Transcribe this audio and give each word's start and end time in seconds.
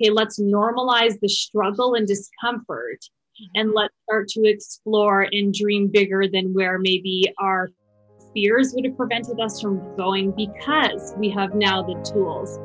okay, 0.00 0.10
let's 0.10 0.38
normalize 0.38 1.18
the 1.20 1.28
struggle 1.28 1.94
and 1.94 2.06
discomfort 2.06 3.04
and 3.54 3.72
let's 3.74 3.94
start 4.04 4.28
to 4.28 4.44
explore 4.44 5.26
and 5.32 5.52
dream 5.52 5.88
bigger 5.88 6.26
than 6.28 6.52
where 6.54 6.78
maybe 6.78 7.32
our 7.38 7.68
fears 8.32 8.72
would 8.74 8.84
have 8.84 8.96
prevented 8.96 9.40
us 9.40 9.60
from 9.60 9.96
going 9.96 10.30
because 10.32 11.14
we 11.18 11.30
have 11.30 11.54
now 11.54 11.82
the 11.82 11.94
tools. 12.12 12.58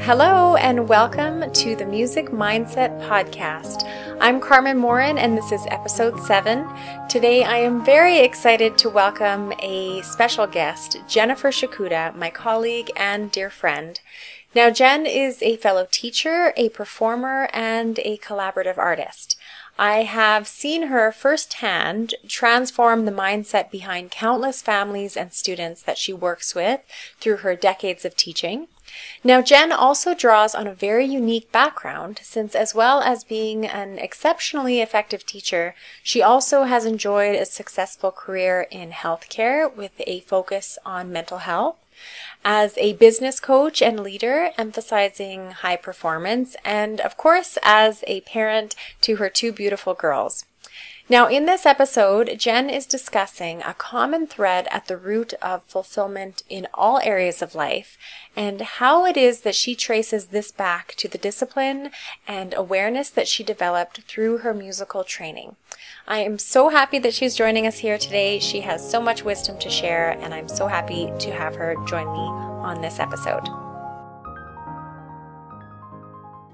Hello, 0.00 0.56
and 0.56 0.88
welcome 0.88 1.52
to 1.52 1.76
the 1.76 1.84
Music 1.84 2.26
Mindset 2.28 2.98
Podcast. 3.06 3.86
I'm 4.20 4.40
Carmen 4.40 4.78
Morin, 4.78 5.18
and 5.18 5.36
this 5.36 5.52
is 5.52 5.66
episode 5.70 6.18
seven. 6.20 6.66
Today, 7.08 7.44
I 7.44 7.58
am 7.58 7.84
very 7.84 8.18
excited 8.18 8.78
to 8.78 8.88
welcome 8.88 9.52
a 9.60 10.00
special 10.02 10.46
guest, 10.46 10.98
Jennifer 11.08 11.50
Shakuda, 11.50 12.16
my 12.16 12.30
colleague 12.30 12.90
and 12.96 13.30
dear 13.30 13.50
friend. 13.50 14.00
Now, 14.54 14.70
Jen 14.70 15.04
is 15.04 15.42
a 15.42 15.56
fellow 15.56 15.86
teacher, 15.90 16.54
a 16.56 16.70
performer, 16.70 17.50
and 17.52 17.98
a 17.98 18.16
collaborative 18.18 18.78
artist. 18.78 19.36
I 19.78 20.04
have 20.04 20.48
seen 20.48 20.84
her 20.84 21.12
firsthand 21.12 22.14
transform 22.26 23.04
the 23.04 23.12
mindset 23.12 23.70
behind 23.70 24.10
countless 24.10 24.62
families 24.62 25.16
and 25.16 25.32
students 25.32 25.82
that 25.82 25.98
she 25.98 26.12
works 26.12 26.54
with 26.54 26.80
through 27.20 27.38
her 27.38 27.54
decades 27.54 28.04
of 28.04 28.16
teaching. 28.16 28.68
Now, 29.24 29.42
Jen 29.42 29.72
also 29.72 30.14
draws 30.14 30.54
on 30.54 30.66
a 30.66 30.74
very 30.74 31.04
unique 31.04 31.50
background 31.50 32.20
since, 32.22 32.54
as 32.54 32.74
well 32.74 33.00
as 33.00 33.24
being 33.24 33.66
an 33.66 33.98
exceptionally 33.98 34.80
effective 34.80 35.26
teacher, 35.26 35.74
she 36.02 36.22
also 36.22 36.64
has 36.64 36.84
enjoyed 36.84 37.34
a 37.34 37.44
successful 37.44 38.10
career 38.10 38.66
in 38.70 38.90
healthcare 38.90 39.74
with 39.74 39.92
a 40.06 40.20
focus 40.20 40.78
on 40.84 41.12
mental 41.12 41.38
health 41.38 41.76
as 42.44 42.78
a 42.78 42.92
business 42.94 43.40
coach 43.40 43.82
and 43.82 44.00
leader, 44.00 44.50
emphasizing 44.56 45.50
high 45.50 45.76
performance, 45.76 46.56
and 46.64 47.00
of 47.00 47.16
course, 47.16 47.58
as 47.62 48.04
a 48.06 48.20
parent 48.22 48.74
to 49.00 49.16
her 49.16 49.28
two 49.28 49.52
beautiful 49.52 49.94
girls. 49.94 50.44
Now, 51.10 51.26
in 51.26 51.46
this 51.46 51.64
episode, 51.64 52.38
Jen 52.38 52.68
is 52.68 52.84
discussing 52.84 53.62
a 53.62 53.72
common 53.72 54.26
thread 54.26 54.68
at 54.70 54.88
the 54.88 54.96
root 54.98 55.32
of 55.40 55.62
fulfillment 55.62 56.42
in 56.50 56.68
all 56.74 57.00
areas 57.02 57.40
of 57.40 57.54
life 57.54 57.96
and 58.36 58.60
how 58.60 59.06
it 59.06 59.16
is 59.16 59.40
that 59.40 59.54
she 59.54 59.74
traces 59.74 60.26
this 60.26 60.52
back 60.52 60.94
to 60.96 61.08
the 61.08 61.16
discipline 61.16 61.92
and 62.26 62.52
awareness 62.52 63.08
that 63.08 63.26
she 63.26 63.42
developed 63.42 64.02
through 64.02 64.38
her 64.38 64.52
musical 64.52 65.02
training. 65.02 65.56
I 66.06 66.18
am 66.18 66.38
so 66.38 66.68
happy 66.68 66.98
that 66.98 67.14
she's 67.14 67.34
joining 67.34 67.66
us 67.66 67.78
here 67.78 67.96
today. 67.96 68.38
She 68.38 68.60
has 68.60 68.88
so 68.88 69.00
much 69.00 69.24
wisdom 69.24 69.58
to 69.60 69.70
share, 69.70 70.10
and 70.10 70.34
I'm 70.34 70.48
so 70.48 70.66
happy 70.66 71.10
to 71.20 71.30
have 71.30 71.54
her 71.54 71.74
join 71.86 72.12
me 72.12 72.18
on 72.18 72.82
this 72.82 72.98
episode 72.98 73.67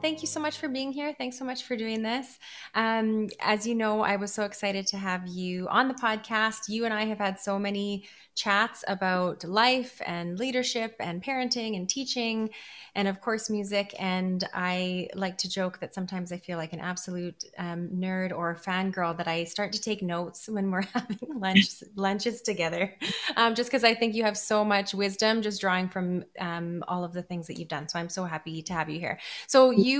thank 0.04 0.20
you 0.20 0.28
so 0.28 0.38
much 0.38 0.58
for 0.58 0.68
being 0.68 0.92
here. 0.92 1.14
Thanks 1.16 1.38
so 1.38 1.46
much 1.46 1.64
for 1.64 1.76
doing 1.76 2.02
this. 2.02 2.38
Um, 2.74 3.30
as 3.40 3.66
you 3.66 3.74
know, 3.74 4.02
I 4.02 4.16
was 4.16 4.34
so 4.34 4.42
excited 4.44 4.86
to 4.88 4.98
have 4.98 5.26
you 5.26 5.66
on 5.68 5.88
the 5.88 5.94
podcast. 5.94 6.68
You 6.68 6.84
and 6.84 6.92
I 6.92 7.06
have 7.06 7.16
had 7.16 7.40
so 7.40 7.58
many 7.58 8.04
chats 8.34 8.84
about 8.88 9.44
life 9.44 10.02
and 10.04 10.38
leadership 10.38 10.96
and 10.98 11.22
parenting 11.22 11.76
and 11.76 11.88
teaching 11.88 12.50
and 12.96 13.06
of 13.06 13.20
course 13.20 13.48
music 13.48 13.94
and 14.00 14.48
i 14.52 15.08
like 15.14 15.38
to 15.38 15.48
joke 15.48 15.78
that 15.78 15.94
sometimes 15.94 16.32
i 16.32 16.36
feel 16.36 16.58
like 16.58 16.72
an 16.72 16.80
absolute 16.80 17.44
um, 17.58 17.88
nerd 17.94 18.36
or 18.36 18.56
fangirl 18.56 19.16
that 19.16 19.28
i 19.28 19.44
start 19.44 19.72
to 19.72 19.80
take 19.80 20.02
notes 20.02 20.48
when 20.48 20.70
we're 20.72 20.82
having 20.94 21.18
lunch 21.36 21.84
lunches 21.94 22.42
together 22.42 22.92
um, 23.36 23.54
just 23.54 23.70
because 23.70 23.84
i 23.84 23.94
think 23.94 24.14
you 24.14 24.24
have 24.24 24.36
so 24.36 24.64
much 24.64 24.94
wisdom 24.94 25.40
just 25.40 25.60
drawing 25.60 25.88
from 25.88 26.24
um, 26.40 26.82
all 26.88 27.04
of 27.04 27.12
the 27.12 27.22
things 27.22 27.46
that 27.46 27.56
you've 27.56 27.68
done 27.68 27.88
so 27.88 28.00
i'm 28.00 28.08
so 28.08 28.24
happy 28.24 28.62
to 28.62 28.72
have 28.72 28.90
you 28.90 28.98
here 28.98 29.18
so 29.46 29.70
you 29.70 29.93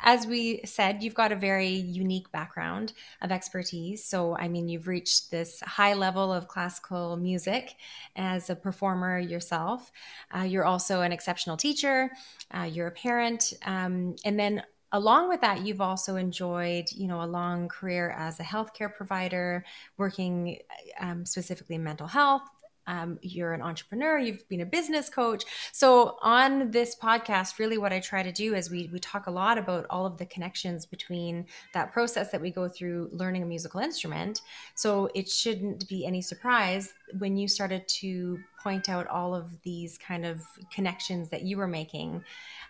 as 0.00 0.26
we 0.26 0.60
said, 0.64 1.02
you've 1.02 1.14
got 1.14 1.32
a 1.32 1.36
very 1.36 1.68
unique 1.68 2.30
background 2.30 2.92
of 3.20 3.32
expertise. 3.32 4.04
So, 4.04 4.36
I 4.36 4.48
mean, 4.48 4.68
you've 4.68 4.86
reached 4.86 5.30
this 5.30 5.60
high 5.60 5.94
level 5.94 6.32
of 6.32 6.48
classical 6.48 7.16
music 7.16 7.74
as 8.16 8.48
a 8.48 8.56
performer 8.56 9.18
yourself. 9.18 9.90
Uh, 10.34 10.42
you're 10.42 10.64
also 10.64 11.00
an 11.00 11.12
exceptional 11.12 11.56
teacher. 11.56 12.10
Uh, 12.50 12.62
you're 12.62 12.86
a 12.86 12.92
parent, 12.92 13.52
um, 13.66 14.14
and 14.24 14.38
then 14.38 14.62
along 14.92 15.28
with 15.28 15.42
that 15.42 15.66
you've 15.66 15.82
also 15.82 16.16
enjoyed 16.16 16.86
you 16.92 17.06
know 17.06 17.22
a 17.22 17.26
long 17.26 17.68
career 17.68 18.14
as 18.16 18.40
a 18.40 18.42
healthcare 18.42 18.90
provider 18.92 19.62
working 19.98 20.58
um, 20.98 21.26
specifically 21.26 21.76
in 21.76 21.84
mental 21.84 22.06
health 22.06 22.48
um, 22.88 23.18
you're 23.22 23.52
an 23.52 23.62
entrepreneur, 23.62 24.18
you've 24.18 24.48
been 24.48 24.62
a 24.62 24.66
business 24.66 25.08
coach. 25.08 25.44
So 25.72 26.16
on 26.22 26.70
this 26.72 26.96
podcast, 26.96 27.58
really 27.58 27.78
what 27.78 27.92
I 27.92 28.00
try 28.00 28.22
to 28.22 28.32
do 28.32 28.54
is 28.54 28.70
we 28.70 28.90
we 28.92 28.98
talk 28.98 29.26
a 29.26 29.30
lot 29.30 29.58
about 29.58 29.86
all 29.90 30.06
of 30.06 30.16
the 30.16 30.26
connections 30.26 30.86
between 30.86 31.46
that 31.74 31.92
process 31.92 32.32
that 32.32 32.40
we 32.40 32.50
go 32.50 32.68
through 32.68 33.10
learning 33.12 33.42
a 33.42 33.46
musical 33.46 33.80
instrument. 33.80 34.40
So 34.74 35.10
it 35.14 35.28
shouldn't 35.28 35.86
be 35.88 36.06
any 36.06 36.22
surprise 36.22 36.94
when 37.18 37.36
you 37.36 37.46
started 37.46 37.86
to 37.88 38.38
point 38.62 38.88
out 38.88 39.06
all 39.06 39.34
of 39.34 39.60
these 39.62 39.98
kind 39.98 40.24
of 40.26 40.42
connections 40.72 41.28
that 41.28 41.42
you 41.42 41.58
were 41.58 41.68
making 41.68 42.24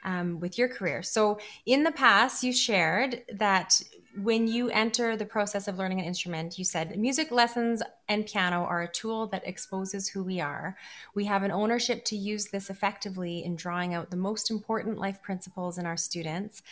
um, 0.05 0.39
with 0.41 0.59
your 0.59 0.69
career. 0.69 1.03
So 1.03 1.39
in 1.67 1.83
the 1.85 1.93
past, 1.93 2.43
you 2.43 2.53
shared 2.53 3.23
that 3.35 3.81
when 4.23 4.47
you 4.47 4.69
enter 4.71 5.17
the 5.17 5.25
process 5.25 5.69
of 5.69 5.79
learning 5.79 6.01
an 6.01 6.07
instrument, 6.07 6.59
you 6.59 6.65
said 6.65 6.99
music 6.99 7.31
lessons 7.31 7.83
and 8.09 8.27
piano 8.27 8.65
are 8.65 8.83
a 8.83 8.91
tool 8.91 9.27
that 9.29 9.47
exposes 9.47 10.09
who 10.09 10.25
we 10.25 10.41
are. 10.41 10.77
We 11.15 11.25
have 11.27 11.43
an 11.43 11.51
ownership 11.51 12.05
to 12.07 12.17
use 12.17 12.47
this 12.47 12.71
effectively 12.71 13.45
in 13.45 13.57
drawing 13.57 13.95
out 13.95 14.11
the 14.11 14.17
most 14.17 14.51
important 14.51 14.99
life 14.99 15.23
principles 15.23 15.79
in 15.79 15.87
our 15.87 15.97
students, 15.97 16.63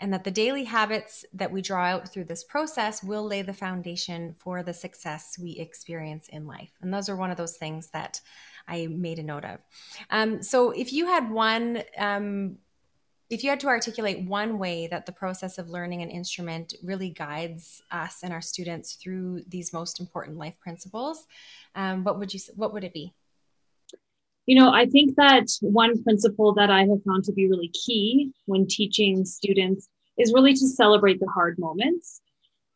and 0.00 0.12
that 0.12 0.24
the 0.24 0.30
daily 0.30 0.64
habits 0.64 1.24
that 1.34 1.52
we 1.52 1.62
draw 1.62 1.84
out 1.84 2.08
through 2.08 2.24
this 2.24 2.44
process 2.44 3.02
will 3.02 3.24
lay 3.24 3.42
the 3.42 3.52
foundation 3.52 4.34
for 4.38 4.62
the 4.62 4.74
success 4.74 5.38
we 5.38 5.52
experience 5.52 6.28
in 6.28 6.46
life. 6.46 6.72
And 6.80 6.92
those 6.92 7.08
are 7.08 7.16
one 7.16 7.30
of 7.30 7.36
those 7.36 7.56
things 7.56 7.88
that 7.88 8.20
I 8.66 8.86
made 8.86 9.18
a 9.18 9.22
note 9.22 9.44
of. 9.44 9.58
Um, 10.10 10.42
so, 10.42 10.70
if 10.70 10.92
you 10.92 11.06
had 11.06 11.30
one 11.30 11.82
um, 11.98 12.56
if 13.30 13.42
you 13.42 13.50
had 13.50 13.60
to 13.60 13.68
articulate 13.68 14.26
one 14.28 14.58
way 14.58 14.86
that 14.86 15.06
the 15.06 15.12
process 15.12 15.58
of 15.58 15.68
learning 15.70 16.02
an 16.02 16.10
instrument 16.10 16.74
really 16.82 17.10
guides 17.10 17.82
us 17.90 18.18
and 18.22 18.32
our 18.32 18.42
students 18.42 18.94
through 18.94 19.42
these 19.48 19.72
most 19.72 19.98
important 19.98 20.36
life 20.36 20.58
principles, 20.60 21.26
um, 21.74 22.04
what 22.04 22.18
would 22.18 22.34
you 22.34 22.40
what 22.54 22.72
would 22.72 22.84
it 22.84 22.92
be? 22.92 23.14
You 24.46 24.60
know, 24.60 24.70
I 24.70 24.84
think 24.86 25.16
that 25.16 25.46
one 25.62 26.02
principle 26.02 26.52
that 26.54 26.70
I 26.70 26.80
have 26.80 27.02
found 27.06 27.24
to 27.24 27.32
be 27.32 27.48
really 27.48 27.68
key 27.68 28.32
when 28.44 28.66
teaching 28.66 29.24
students 29.24 29.88
is 30.18 30.34
really 30.34 30.52
to 30.52 30.68
celebrate 30.68 31.18
the 31.18 31.30
hard 31.34 31.58
moments. 31.58 32.20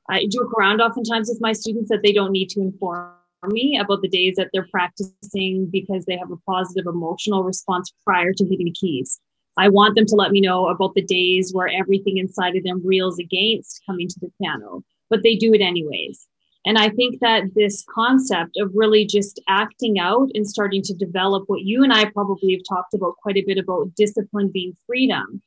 I 0.09 0.27
joke 0.33 0.51
around 0.59 0.81
oftentimes 0.81 1.29
with 1.29 1.43
my 1.43 1.53
students 1.53 1.91
that 1.91 2.01
they 2.03 2.13
don't 2.13 2.33
need 2.33 2.49
to 2.51 2.61
inform 2.61 3.13
me 3.47 3.79
about 3.79 4.01
the 4.01 4.09
days 4.09 4.35
that 4.37 4.49
they're 4.53 4.67
practicing 4.73 5.67
because 5.71 6.07
they 6.07 6.17
have 6.17 6.31
a 6.31 6.37
positive 6.39 6.87
emotional 6.87 7.45
response 7.45 7.93
prior 8.03 8.33
to 8.33 8.45
hitting 8.45 8.65
the 8.65 8.73
keys. 8.73 9.21
I 9.59 9.69
want 9.69 9.97
them 9.97 10.07
to 10.07 10.15
let 10.15 10.31
me 10.31 10.41
know 10.41 10.69
about 10.69 10.95
the 10.95 11.03
days 11.03 11.53
where 11.53 11.69
everything 11.69 12.17
inside 12.17 12.55
of 12.55 12.63
them 12.63 12.81
reels 12.85 13.19
against 13.19 13.83
coming 13.85 14.07
to 14.07 14.21
the 14.21 14.31
piano, 14.41 14.85
but 15.11 15.25
they 15.25 15.35
do 15.35 15.53
it 15.53 15.61
anyways. 15.61 16.29
And 16.65 16.79
I 16.79 16.91
think 16.91 17.19
that 17.21 17.55
this 17.55 17.85
concept 17.93 18.57
of 18.57 18.71
really 18.73 19.05
just 19.05 19.41
acting 19.49 19.99
out 19.99 20.29
and 20.35 20.47
starting 20.47 20.83
to 20.83 20.95
develop 20.95 21.45
what 21.49 21.63
you 21.63 21.83
and 21.83 21.93
I 21.93 22.05
probably 22.05 22.53
have 22.53 22.63
talked 22.69 22.95
about 22.95 23.17
quite 23.21 23.37
a 23.37 23.45
bit 23.45 23.59
about 23.59 23.95
discipline 23.97 24.51
being 24.53 24.77
freedom. 24.87 25.43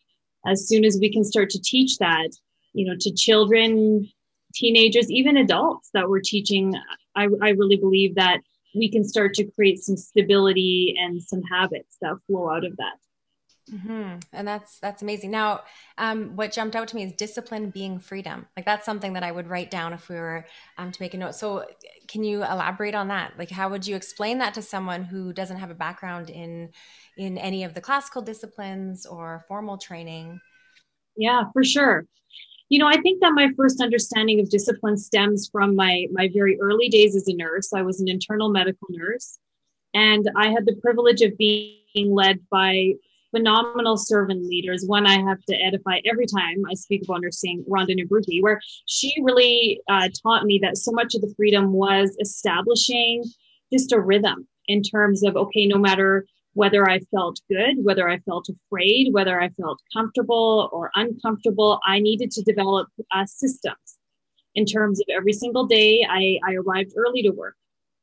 As 0.45 0.67
soon 0.67 0.83
as 0.83 0.97
we 0.99 1.11
can 1.11 1.23
start 1.23 1.49
to 1.51 1.61
teach 1.61 1.97
that, 1.99 2.29
you 2.73 2.85
know, 2.85 2.95
to 2.99 3.13
children, 3.13 4.09
teenagers, 4.53 5.09
even 5.09 5.37
adults 5.37 5.89
that 5.93 6.09
we're 6.09 6.21
teaching, 6.21 6.73
I, 7.15 7.27
I 7.41 7.49
really 7.49 7.77
believe 7.77 8.15
that 8.15 8.39
we 8.75 8.89
can 8.89 9.03
start 9.03 9.33
to 9.35 9.45
create 9.51 9.79
some 9.79 9.95
stability 9.97 10.95
and 10.99 11.21
some 11.21 11.43
habits 11.43 11.97
that 12.01 12.17
flow 12.27 12.49
out 12.49 12.65
of 12.65 12.75
that. 12.77 12.97
Mm-hmm. 13.73 14.17
And 14.33 14.47
that's 14.47 14.79
that's 14.79 15.01
amazing. 15.01 15.31
Now, 15.31 15.61
um, 15.97 16.35
what 16.35 16.51
jumped 16.51 16.75
out 16.75 16.89
to 16.89 16.95
me 16.95 17.03
is 17.03 17.13
discipline 17.13 17.69
being 17.69 17.99
freedom. 17.99 18.45
Like 18.57 18.65
that's 18.65 18.85
something 18.85 19.13
that 19.13 19.23
I 19.23 19.31
would 19.31 19.47
write 19.47 19.71
down 19.71 19.93
if 19.93 20.09
we 20.09 20.15
were 20.15 20.45
um, 20.77 20.91
to 20.91 21.01
make 21.01 21.13
a 21.13 21.17
note. 21.17 21.35
So, 21.35 21.65
can 22.07 22.23
you 22.23 22.43
elaborate 22.43 22.95
on 22.95 23.07
that? 23.07 23.33
Like, 23.37 23.49
how 23.49 23.69
would 23.69 23.87
you 23.87 23.95
explain 23.95 24.39
that 24.39 24.53
to 24.55 24.61
someone 24.61 25.03
who 25.03 25.31
doesn't 25.31 25.57
have 25.57 25.71
a 25.71 25.75
background 25.75 26.29
in 26.29 26.71
in 27.17 27.37
any 27.37 27.63
of 27.63 27.73
the 27.73 27.81
classical 27.81 28.21
disciplines 28.21 29.05
or 29.05 29.45
formal 29.47 29.77
training? 29.77 30.41
Yeah, 31.15 31.43
for 31.53 31.63
sure. 31.63 32.05
You 32.67 32.79
know, 32.79 32.87
I 32.87 32.99
think 33.01 33.21
that 33.21 33.33
my 33.33 33.51
first 33.55 33.81
understanding 33.81 34.39
of 34.41 34.49
discipline 34.49 34.97
stems 34.97 35.49
from 35.49 35.75
my 35.77 36.07
my 36.11 36.29
very 36.33 36.59
early 36.59 36.89
days 36.89 37.15
as 37.15 37.27
a 37.29 37.33
nurse. 37.33 37.71
I 37.73 37.83
was 37.83 38.01
an 38.01 38.09
internal 38.09 38.49
medical 38.49 38.87
nurse, 38.89 39.39
and 39.93 40.29
I 40.35 40.49
had 40.49 40.65
the 40.65 40.75
privilege 40.81 41.21
of 41.21 41.37
being 41.37 41.77
led 41.95 42.39
by 42.49 42.95
phenomenal 43.31 43.97
servant 43.97 44.45
leaders. 44.45 44.83
One 44.85 45.07
I 45.07 45.19
have 45.21 45.43
to 45.45 45.55
edify 45.55 45.99
every 46.05 46.25
time 46.25 46.57
I 46.69 46.73
speak 46.75 47.03
about 47.03 47.21
nursing, 47.21 47.63
Rhonda 47.69 47.97
Nabruki, 47.97 48.41
where 48.41 48.61
she 48.85 49.13
really 49.21 49.81
uh, 49.89 50.09
taught 50.21 50.45
me 50.45 50.59
that 50.61 50.77
so 50.77 50.91
much 50.91 51.15
of 51.15 51.21
the 51.21 51.33
freedom 51.35 51.73
was 51.73 52.15
establishing 52.21 53.23
just 53.71 53.91
a 53.93 53.99
rhythm 53.99 54.47
in 54.67 54.83
terms 54.83 55.23
of, 55.23 55.35
okay, 55.35 55.65
no 55.65 55.77
matter 55.77 56.25
whether 56.53 56.89
I 56.89 56.99
felt 57.11 57.39
good, 57.49 57.83
whether 57.83 58.09
I 58.09 58.19
felt 58.19 58.49
afraid, 58.49 59.13
whether 59.13 59.41
I 59.41 59.49
felt 59.49 59.79
comfortable 59.93 60.69
or 60.71 60.91
uncomfortable. 60.95 61.79
I 61.85 61.99
needed 61.99 62.31
to 62.31 62.43
develop 62.43 62.89
uh, 63.11 63.25
systems 63.25 63.97
in 64.55 64.65
terms 64.65 64.99
of 64.99 65.05
every 65.15 65.33
single 65.33 65.65
day. 65.65 66.05
I, 66.09 66.39
I 66.45 66.55
arrived 66.55 66.91
early 66.97 67.21
to 67.23 67.29
work. 67.29 67.55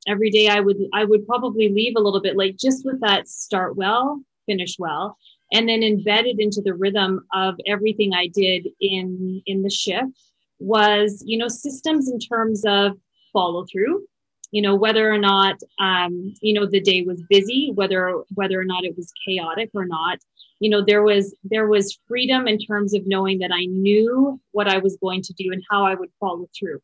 Every 0.06 0.30
day 0.30 0.48
I 0.48 0.60
would 0.60 0.78
I 0.94 1.04
would 1.04 1.26
probably 1.26 1.68
leave 1.68 1.94
a 1.96 2.00
little 2.00 2.22
bit 2.22 2.36
late 2.36 2.58
just 2.58 2.86
with 2.86 3.00
that 3.00 3.28
start 3.28 3.76
well, 3.76 4.22
finish 4.48 4.76
well, 4.78 5.16
and 5.52 5.68
then 5.68 5.82
embedded 5.82 6.40
into 6.40 6.60
the 6.62 6.74
rhythm 6.74 7.20
of 7.32 7.54
everything 7.66 8.12
I 8.14 8.26
did 8.26 8.68
in 8.80 9.42
in 9.46 9.62
the 9.62 9.70
shift 9.70 10.18
was 10.58 11.22
you 11.24 11.38
know 11.38 11.48
systems 11.48 12.10
in 12.10 12.18
terms 12.18 12.64
of 12.66 12.98
follow 13.32 13.64
through 13.70 14.04
you 14.50 14.62
know 14.62 14.74
whether 14.74 15.10
or 15.10 15.18
not 15.18 15.56
um, 15.80 16.34
you 16.40 16.54
know 16.54 16.66
the 16.66 16.80
day 16.80 17.02
was 17.02 17.22
busy 17.28 17.70
whether 17.74 18.22
whether 18.34 18.60
or 18.60 18.64
not 18.64 18.84
it 18.84 18.96
was 18.96 19.12
chaotic 19.26 19.70
or 19.74 19.86
not. 19.86 20.18
You 20.60 20.70
know 20.70 20.82
there 20.84 21.02
was 21.02 21.36
there 21.44 21.68
was 21.68 21.98
freedom 22.08 22.48
in 22.48 22.58
terms 22.58 22.94
of 22.94 23.06
knowing 23.06 23.38
that 23.38 23.52
i 23.52 23.64
knew 23.66 24.40
what 24.50 24.66
i 24.66 24.78
was 24.78 24.96
going 25.00 25.22
to 25.22 25.32
do 25.34 25.52
and 25.52 25.62
how 25.70 25.84
i 25.84 25.94
would 25.94 26.10
follow 26.18 26.48
through 26.58 26.80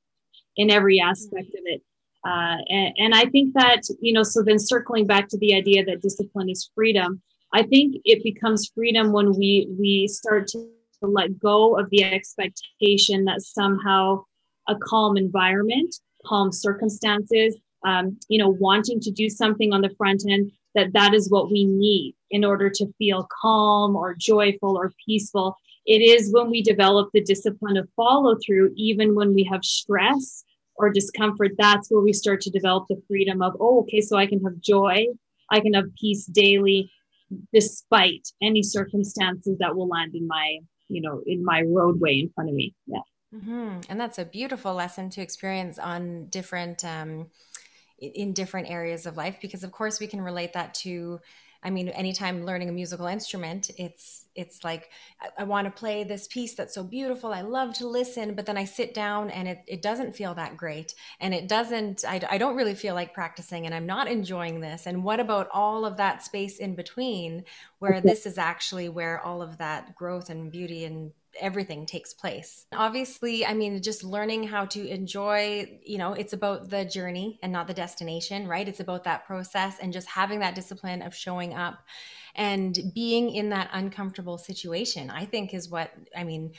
in 0.56 0.70
every 0.70 1.00
aspect 1.00 1.48
of 1.48 1.64
it. 1.64 1.82
Uh, 2.24 2.58
and, 2.68 2.94
and 2.98 3.14
i 3.16 3.24
think 3.26 3.52
that 3.54 3.82
you 4.00 4.12
know 4.12 4.22
so 4.22 4.42
then 4.44 4.60
circling 4.60 5.06
back 5.06 5.26
to 5.28 5.38
the 5.38 5.54
idea 5.56 5.84
that 5.84 6.02
discipline 6.02 6.48
is 6.48 6.70
freedom 6.74 7.20
i 7.54 7.62
think 7.62 7.96
it 8.04 8.22
becomes 8.22 8.70
freedom 8.74 9.12
when 9.12 9.32
we 9.38 9.66
we 9.78 10.06
start 10.06 10.46
to 10.46 10.68
let 11.00 11.38
go 11.38 11.78
of 11.78 11.88
the 11.90 12.02
expectation 12.02 13.24
that 13.24 13.40
somehow 13.42 14.22
a 14.68 14.74
calm 14.76 15.16
environment 15.16 15.94
calm 16.24 16.52
circumstances, 16.52 17.56
um, 17.86 18.18
you 18.28 18.38
know, 18.38 18.48
wanting 18.48 19.00
to 19.00 19.10
do 19.10 19.28
something 19.28 19.72
on 19.72 19.82
the 19.82 19.94
front 19.96 20.24
end, 20.28 20.50
that 20.74 20.92
that 20.92 21.14
is 21.14 21.30
what 21.30 21.50
we 21.50 21.64
need 21.64 22.14
in 22.30 22.44
order 22.44 22.68
to 22.68 22.92
feel 22.98 23.28
calm 23.42 23.94
or 23.94 24.14
joyful 24.14 24.76
or 24.76 24.92
peaceful. 25.06 25.56
It 25.86 26.00
is 26.00 26.32
when 26.32 26.50
we 26.50 26.62
develop 26.62 27.10
the 27.12 27.22
discipline 27.22 27.76
of 27.76 27.88
follow 27.94 28.36
through, 28.44 28.72
even 28.76 29.14
when 29.14 29.34
we 29.34 29.44
have 29.44 29.64
stress 29.64 30.44
or 30.76 30.90
discomfort, 30.90 31.52
that's 31.58 31.90
where 31.90 32.00
we 32.00 32.12
start 32.12 32.40
to 32.40 32.50
develop 32.50 32.86
the 32.88 33.00
freedom 33.06 33.42
of, 33.42 33.54
oh, 33.60 33.80
okay, 33.82 34.00
so 34.00 34.16
I 34.16 34.26
can 34.26 34.42
have 34.42 34.60
joy, 34.60 35.06
I 35.50 35.60
can 35.60 35.74
have 35.74 35.94
peace 36.00 36.24
daily, 36.24 36.90
despite 37.52 38.28
any 38.42 38.62
circumstances 38.62 39.56
that 39.58 39.74
will 39.74 39.88
land 39.88 40.14
in 40.14 40.26
my, 40.26 40.58
you 40.88 41.00
know, 41.00 41.22
in 41.26 41.44
my 41.44 41.62
roadway 41.62 42.18
in 42.20 42.30
front 42.34 42.50
of 42.50 42.56
me. 42.56 42.74
Yeah. 42.86 42.98
Mm-hmm. 43.34 43.80
And 43.88 44.00
that's 44.00 44.18
a 44.18 44.24
beautiful 44.24 44.74
lesson 44.74 45.10
to 45.10 45.20
experience 45.20 45.78
on 45.78 46.26
different, 46.26 46.84
um, 46.84 47.26
in 47.98 48.32
different 48.32 48.70
areas 48.70 49.06
of 49.06 49.16
life, 49.16 49.38
because 49.40 49.64
of 49.64 49.72
course 49.72 50.00
we 50.00 50.06
can 50.06 50.20
relate 50.20 50.52
that 50.52 50.74
to, 50.74 51.20
I 51.64 51.70
mean, 51.70 51.88
anytime 51.88 52.44
learning 52.44 52.68
a 52.68 52.72
musical 52.72 53.06
instrument, 53.06 53.70
it's 53.78 54.26
it's 54.34 54.62
like 54.64 54.90
I, 55.20 55.28
I 55.38 55.44
want 55.44 55.64
to 55.66 55.70
play 55.70 56.04
this 56.04 56.28
piece 56.28 56.54
that's 56.54 56.74
so 56.74 56.84
beautiful. 56.84 57.32
I 57.32 57.40
love 57.40 57.72
to 57.78 57.88
listen, 57.88 58.34
but 58.34 58.46
then 58.46 58.58
I 58.58 58.64
sit 58.64 58.92
down 58.92 59.30
and 59.30 59.48
it, 59.48 59.62
it 59.66 59.80
doesn't 59.80 60.14
feel 60.14 60.34
that 60.34 60.56
great, 60.56 60.94
and 61.20 61.32
it 61.32 61.48
doesn't. 61.48 62.04
I, 62.06 62.20
I 62.30 62.38
don't 62.38 62.56
really 62.56 62.74
feel 62.74 62.94
like 62.94 63.14
practicing, 63.14 63.64
and 63.64 63.74
I'm 63.74 63.86
not 63.86 64.08
enjoying 64.08 64.60
this. 64.60 64.86
And 64.86 65.02
what 65.02 65.20
about 65.20 65.48
all 65.52 65.86
of 65.86 65.96
that 65.96 66.22
space 66.22 66.58
in 66.58 66.74
between, 66.74 67.44
where 67.78 68.00
this 68.00 68.26
is 68.26 68.36
actually 68.36 68.88
where 68.88 69.20
all 69.20 69.40
of 69.40 69.58
that 69.58 69.94
growth 69.94 70.30
and 70.30 70.52
beauty 70.52 70.84
and 70.84 71.12
everything 71.40 71.86
takes 71.86 72.12
place. 72.12 72.66
Obviously, 72.72 73.44
I 73.44 73.54
mean, 73.54 73.82
just 73.82 74.04
learning 74.04 74.44
how 74.44 74.64
to 74.66 74.86
enjoy, 74.86 75.80
you 75.84 75.98
know, 75.98 76.12
it's 76.12 76.32
about 76.32 76.70
the 76.70 76.84
journey 76.84 77.38
and 77.42 77.52
not 77.52 77.66
the 77.66 77.74
destination, 77.74 78.46
right? 78.46 78.68
It's 78.68 78.80
about 78.80 79.04
that 79.04 79.26
process 79.26 79.78
and 79.80 79.92
just 79.92 80.08
having 80.08 80.40
that 80.40 80.54
discipline 80.54 81.02
of 81.02 81.14
showing 81.14 81.54
up 81.54 81.80
and 82.34 82.76
being 82.94 83.30
in 83.30 83.50
that 83.50 83.70
uncomfortable 83.72 84.38
situation, 84.38 85.10
I 85.10 85.24
think 85.24 85.54
is 85.54 85.70
what, 85.70 85.92
I 86.16 86.24
mean, 86.24 86.52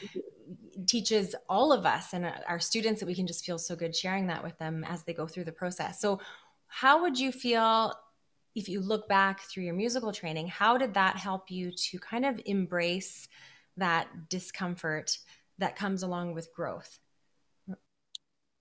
teaches 0.87 1.35
all 1.49 1.73
of 1.73 1.85
us 1.85 2.13
and 2.13 2.25
uh, 2.25 2.31
our 2.47 2.59
students 2.59 2.99
that 2.99 3.07
we 3.07 3.15
can 3.15 3.27
just 3.27 3.45
feel 3.45 3.57
so 3.57 3.75
good 3.75 3.95
sharing 3.95 4.27
that 4.27 4.43
with 4.43 4.57
them 4.57 4.83
as 4.87 5.03
they 5.03 5.13
go 5.13 5.27
through 5.27 5.45
the 5.45 5.51
process. 5.51 5.99
So, 5.99 6.19
how 6.67 7.01
would 7.03 7.17
you 7.17 7.31
feel 7.31 7.93
if 8.55 8.67
you 8.69 8.81
look 8.81 9.07
back 9.07 9.41
through 9.41 9.63
your 9.63 9.73
musical 9.73 10.11
training? 10.11 10.47
How 10.47 10.77
did 10.77 10.93
that 10.95 11.15
help 11.15 11.51
you 11.51 11.71
to 11.71 11.99
kind 11.99 12.25
of 12.25 12.41
embrace? 12.45 13.27
That 13.77 14.07
discomfort 14.29 15.17
that 15.57 15.75
comes 15.75 16.03
along 16.03 16.33
with 16.33 16.53
growth? 16.53 16.99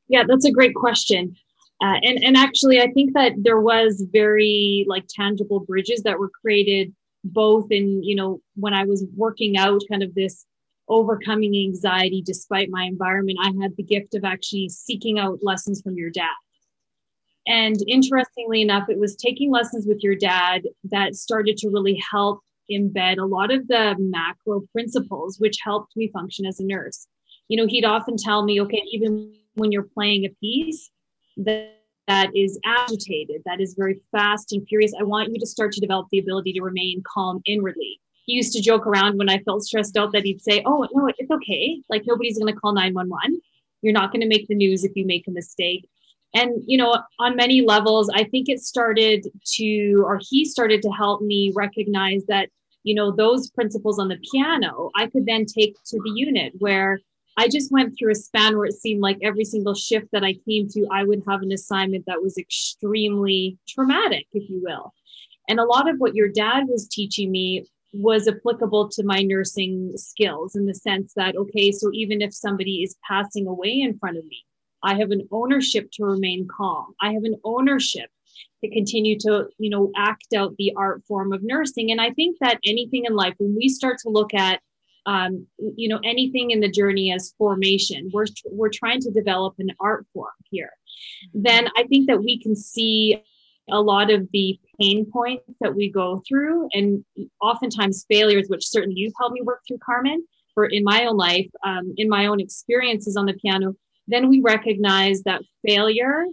Yeah, 0.08 0.25
that's 0.28 0.44
a 0.44 0.52
great 0.52 0.75
question. 0.75 1.37
Uh, 1.82 1.96
and 2.02 2.22
and 2.22 2.37
actually, 2.37 2.81
I 2.81 2.90
think 2.93 3.14
that 3.14 3.32
there 3.37 3.61
was 3.61 4.05
very 4.12 4.84
like 4.88 5.05
tangible 5.08 5.61
bridges 5.61 6.02
that 6.02 6.19
were 6.19 6.31
created 6.31 6.94
both 7.25 7.70
in 7.70 8.02
you 8.02 8.14
know 8.14 8.40
when 8.55 8.75
I 8.75 8.84
was 8.84 9.05
working 9.16 9.56
out 9.56 9.81
kind 9.90 10.02
of 10.02 10.14
this 10.14 10.46
overcoming 10.88 11.56
anxiety 11.56 12.22
despite 12.25 12.69
my 12.70 12.84
environment. 12.84 13.38
I 13.40 13.52
had 13.61 13.76
the 13.76 13.82
gift 13.82 14.14
of 14.14 14.25
actually 14.25 14.69
seeking 14.69 15.19
out 15.19 15.38
lessons 15.43 15.81
from 15.82 15.96
your 15.96 16.11
dad. 16.11 16.28
And 17.46 17.76
interestingly 17.87 18.62
enough, 18.62 18.88
it 18.88 18.99
was 18.99 19.16
taking 19.16 19.50
lessons 19.50 19.87
with 19.87 20.02
your 20.02 20.14
dad 20.14 20.62
that 20.84 21.14
started 21.14 21.56
to 21.58 21.70
really 21.70 22.02
help 22.11 22.40
embed 22.70 23.19
a 23.19 23.26
lot 23.26 23.52
of 23.52 23.66
the 23.69 23.94
macro 23.99 24.62
principles, 24.72 25.38
which 25.38 25.56
helped 25.62 25.96
me 25.96 26.11
function 26.12 26.46
as 26.46 26.61
a 26.61 26.64
nurse. 26.64 27.06
You 27.49 27.56
know, 27.56 27.66
he'd 27.66 27.84
often 27.84 28.16
tell 28.16 28.44
me, 28.44 28.61
okay, 28.62 28.82
even 28.90 29.34
when 29.55 29.72
you're 29.72 29.88
playing 29.94 30.25
a 30.25 30.31
piece 30.40 30.90
that, 31.37 31.78
that 32.08 32.31
is 32.34 32.58
agitated, 32.64 33.43
that 33.46 33.61
is 33.61 33.75
very 33.75 34.00
fast 34.12 34.52
and 34.52 34.66
furious, 34.69 34.93
I 34.99 35.05
want 35.05 35.32
you 35.32 35.38
to 35.38 35.46
start 35.46 35.72
to 35.72 35.81
develop 35.81 36.08
the 36.11 36.19
ability 36.19 36.52
to 36.55 36.62
remain 36.62 37.02
calm 37.06 37.40
inwardly. 37.46 38.00
He 38.26 38.34
used 38.34 38.52
to 38.55 38.62
joke 38.62 38.87
around 38.87 39.19
when 39.19 39.28
I 39.28 39.38
felt 39.40 39.62
stressed 39.62 39.96
out 39.96 40.12
that 40.12 40.25
he'd 40.25 40.40
say, 40.40 40.62
Oh, 40.64 40.87
no, 40.93 41.11
it's 41.19 41.31
okay. 41.31 41.82
Like 41.90 42.02
nobody's 42.06 42.38
going 42.38 42.52
to 42.52 42.58
call 42.58 42.72
911. 42.72 43.40
You're 43.82 43.93
not 43.93 44.12
going 44.12 44.22
to 44.22 44.28
make 44.28 44.49
the 44.49 44.55
news 44.55 44.82
if 44.82 44.93
you 44.94 45.05
make 45.06 45.28
a 45.28 45.31
mistake 45.31 45.88
and 46.34 46.62
you 46.66 46.76
know 46.76 46.96
on 47.19 47.36
many 47.36 47.62
levels 47.62 48.10
i 48.14 48.25
think 48.25 48.48
it 48.48 48.60
started 48.60 49.26
to 49.44 50.02
or 50.04 50.20
he 50.28 50.44
started 50.44 50.82
to 50.82 50.90
help 50.90 51.22
me 51.22 51.52
recognize 51.54 52.25
that 52.26 52.48
you 52.82 52.94
know 52.94 53.10
those 53.10 53.50
principles 53.50 53.98
on 53.98 54.08
the 54.08 54.19
piano 54.31 54.90
i 54.96 55.06
could 55.06 55.25
then 55.26 55.44
take 55.46 55.75
to 55.84 55.98
the 56.04 56.12
unit 56.14 56.52
where 56.58 57.00
i 57.38 57.48
just 57.48 57.72
went 57.72 57.94
through 57.96 58.12
a 58.12 58.14
span 58.14 58.56
where 58.56 58.66
it 58.66 58.75
seemed 58.75 59.00
like 59.00 59.19
every 59.22 59.44
single 59.44 59.75
shift 59.75 60.06
that 60.12 60.25
i 60.25 60.34
came 60.48 60.69
to 60.69 60.86
i 60.92 61.04
would 61.04 61.22
have 61.28 61.42
an 61.42 61.52
assignment 61.52 62.04
that 62.06 62.22
was 62.22 62.37
extremely 62.37 63.56
traumatic 63.69 64.26
if 64.32 64.48
you 64.50 64.60
will. 64.62 64.92
And 65.46 65.60
a 65.60 65.64
lot 65.64 65.90
of 65.90 65.98
what 65.98 66.14
your 66.14 66.28
dad 66.28 66.64
was 66.69 66.88
teaching 66.88 67.30
me 67.30 67.66
was 67.92 68.26
applicable 68.26 68.88
to 68.88 69.04
my 69.04 69.20
nursing 69.20 69.92
skills 69.97 70.56
in 70.56 70.66
the 70.66 70.75
sense 70.75 71.12
that 71.14 71.37
okay 71.37 71.70
so 71.70 71.90
even 71.92 72.20
if 72.20 72.35
somebody 72.35 72.82
is 72.82 72.97
passing 73.06 73.47
away 73.47 73.80
in 73.80 73.97
front 73.99 74.16
of 74.16 74.25
me 74.25 74.44
I 74.85 74.95
have 74.95 75.11
an 75.11 75.26
ownership 75.31 75.91
to 75.95 76.05
remain 76.05 76.47
calm. 76.55 76.95
I 77.00 77.12
have 77.12 77.25
an 77.25 77.37
ownership 77.45 78.11
to 78.62 78.71
continue 78.71 79.19
to, 79.21 79.47
you 79.59 79.71
know, 79.71 79.91
act 79.97 80.33
out 80.35 80.55
the 80.57 80.73
art 80.76 81.03
form 81.07 81.33
of 81.33 81.43
nursing. 81.43 81.91
And 81.91 82.00
I 82.00 82.11
think 82.11 82.37
that 82.41 82.59
anything 82.64 83.05
in 83.05 83.14
life, 83.14 83.35
when 83.38 83.55
we 83.55 83.69
start 83.69 83.99
to 84.03 84.11
look 84.11 84.35
at, 84.35 84.61
um, 85.07 85.47
you 85.59 85.88
know, 85.88 86.00
anything 86.05 86.50
in 86.50 86.61
the 86.61 86.71
journey 86.71 87.12
as 87.12 87.35
formation, 87.37 88.11
we're 88.12 88.26
we're 88.50 88.71
trying 88.71 89.00
to 89.00 89.11
develop 89.11 89.55
an 89.59 89.71
art 89.81 90.07
form 90.12 90.33
here. 90.50 90.71
Then 91.35 91.69
I 91.76 91.85
think 91.85 92.07
that 92.09 92.23
we 92.23 92.41
can 92.41 92.57
see 92.57 93.23
a 93.71 93.81
lot 93.81 94.11
of 94.11 94.29
the 94.33 94.59
pain 94.81 95.07
points 95.11 95.45
that 95.61 95.75
we 95.75 95.91
go 95.91 96.23
through, 96.26 96.69
and 96.73 97.05
oftentimes 97.41 98.07
failures, 98.11 98.47
which 98.49 98.67
certainly 98.67 98.99
you've 98.99 99.12
helped 99.19 99.35
me 99.35 99.43
work 99.43 99.61
through, 99.67 99.79
Carmen. 99.85 100.25
For 100.55 100.67
in 100.67 100.85
my 100.85 101.05
own 101.07 101.17
life, 101.17 101.50
um, 101.64 101.93
in 101.97 102.09
my 102.09 102.26
own 102.26 102.38
experiences 102.41 103.17
on 103.17 103.26
the 103.26 103.35
piano, 103.35 103.75
then 104.06 104.28
we 104.28 104.40
recognize 104.40 105.23
that 105.23 105.42
failure, 105.66 106.26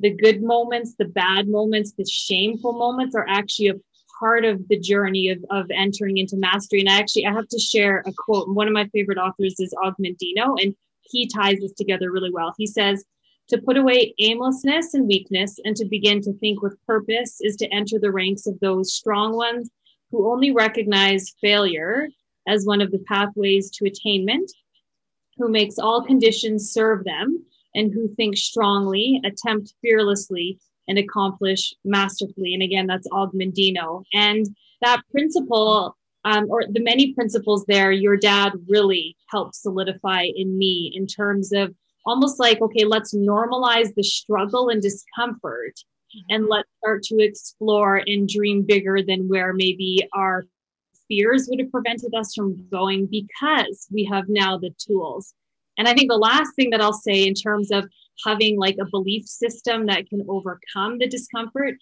the 0.00 0.10
good 0.10 0.42
moments, 0.42 0.94
the 0.98 1.06
bad 1.06 1.48
moments, 1.48 1.92
the 1.96 2.06
shameful 2.06 2.72
moments 2.72 3.14
are 3.14 3.26
actually 3.28 3.68
a 3.68 3.80
part 4.18 4.44
of 4.44 4.66
the 4.68 4.78
journey 4.78 5.30
of, 5.30 5.38
of 5.50 5.66
entering 5.70 6.18
into 6.18 6.36
mastery. 6.36 6.80
And 6.80 6.88
I 6.88 6.98
actually, 6.98 7.26
I 7.26 7.32
have 7.32 7.48
to 7.48 7.58
share 7.58 8.02
a 8.06 8.12
quote. 8.16 8.48
One 8.48 8.68
of 8.68 8.74
my 8.74 8.86
favorite 8.88 9.18
authors 9.18 9.56
is 9.58 9.74
Og 9.82 9.94
Mandino, 10.00 10.56
and 10.62 10.74
he 11.02 11.26
ties 11.26 11.58
this 11.60 11.72
together 11.72 12.10
really 12.10 12.30
well. 12.32 12.54
He 12.56 12.66
says, 12.66 13.04
to 13.48 13.58
put 13.58 13.76
away 13.76 14.14
aimlessness 14.18 14.94
and 14.94 15.06
weakness 15.06 15.58
and 15.64 15.76
to 15.76 15.84
begin 15.84 16.22
to 16.22 16.32
think 16.38 16.62
with 16.62 16.78
purpose 16.86 17.38
is 17.40 17.56
to 17.56 17.68
enter 17.68 17.98
the 17.98 18.10
ranks 18.10 18.46
of 18.46 18.58
those 18.60 18.94
strong 18.94 19.36
ones 19.36 19.68
who 20.10 20.30
only 20.30 20.50
recognize 20.50 21.34
failure 21.40 22.08
as 22.48 22.64
one 22.64 22.80
of 22.80 22.90
the 22.90 23.04
pathways 23.06 23.70
to 23.70 23.86
attainment 23.86 24.50
who 25.36 25.48
makes 25.48 25.78
all 25.78 26.02
conditions 26.02 26.72
serve 26.72 27.04
them, 27.04 27.44
and 27.74 27.92
who 27.92 28.08
think 28.14 28.36
strongly, 28.36 29.20
attempt 29.24 29.74
fearlessly, 29.82 30.58
and 30.86 30.98
accomplish 30.98 31.74
masterfully. 31.84 32.54
And 32.54 32.62
again, 32.62 32.86
that's 32.86 33.08
Og 33.10 33.32
Mandino. 33.32 34.04
And 34.12 34.46
that 34.80 35.02
principle, 35.10 35.96
um, 36.24 36.46
or 36.50 36.64
the 36.70 36.82
many 36.82 37.14
principles 37.14 37.64
there, 37.66 37.90
your 37.90 38.16
dad 38.16 38.52
really 38.68 39.16
helped 39.30 39.56
solidify 39.56 40.26
in 40.36 40.56
me 40.56 40.92
in 40.94 41.06
terms 41.06 41.52
of 41.52 41.74
almost 42.06 42.38
like, 42.38 42.60
okay, 42.60 42.84
let's 42.84 43.14
normalize 43.14 43.94
the 43.94 44.02
struggle 44.02 44.68
and 44.68 44.82
discomfort 44.82 45.74
and 46.28 46.46
let's 46.48 46.68
start 46.78 47.02
to 47.02 47.16
explore 47.18 48.02
and 48.06 48.28
dream 48.28 48.62
bigger 48.62 49.02
than 49.02 49.28
where 49.28 49.52
maybe 49.52 50.06
our 50.12 50.44
fears 51.08 51.46
would 51.48 51.60
have 51.60 51.70
prevented 51.70 52.14
us 52.14 52.34
from 52.34 52.66
going 52.70 53.06
because 53.10 53.86
we 53.92 54.04
have 54.04 54.24
now 54.28 54.58
the 54.58 54.70
tools. 54.78 55.34
And 55.76 55.88
I 55.88 55.94
think 55.94 56.10
the 56.10 56.16
last 56.16 56.54
thing 56.54 56.70
that 56.70 56.80
I'll 56.80 56.92
say 56.92 57.26
in 57.26 57.34
terms 57.34 57.70
of 57.70 57.84
having 58.24 58.58
like 58.58 58.76
a 58.80 58.88
belief 58.90 59.26
system 59.26 59.86
that 59.86 60.08
can 60.08 60.24
overcome 60.28 60.98
the 60.98 61.08
discomfort, 61.08 61.74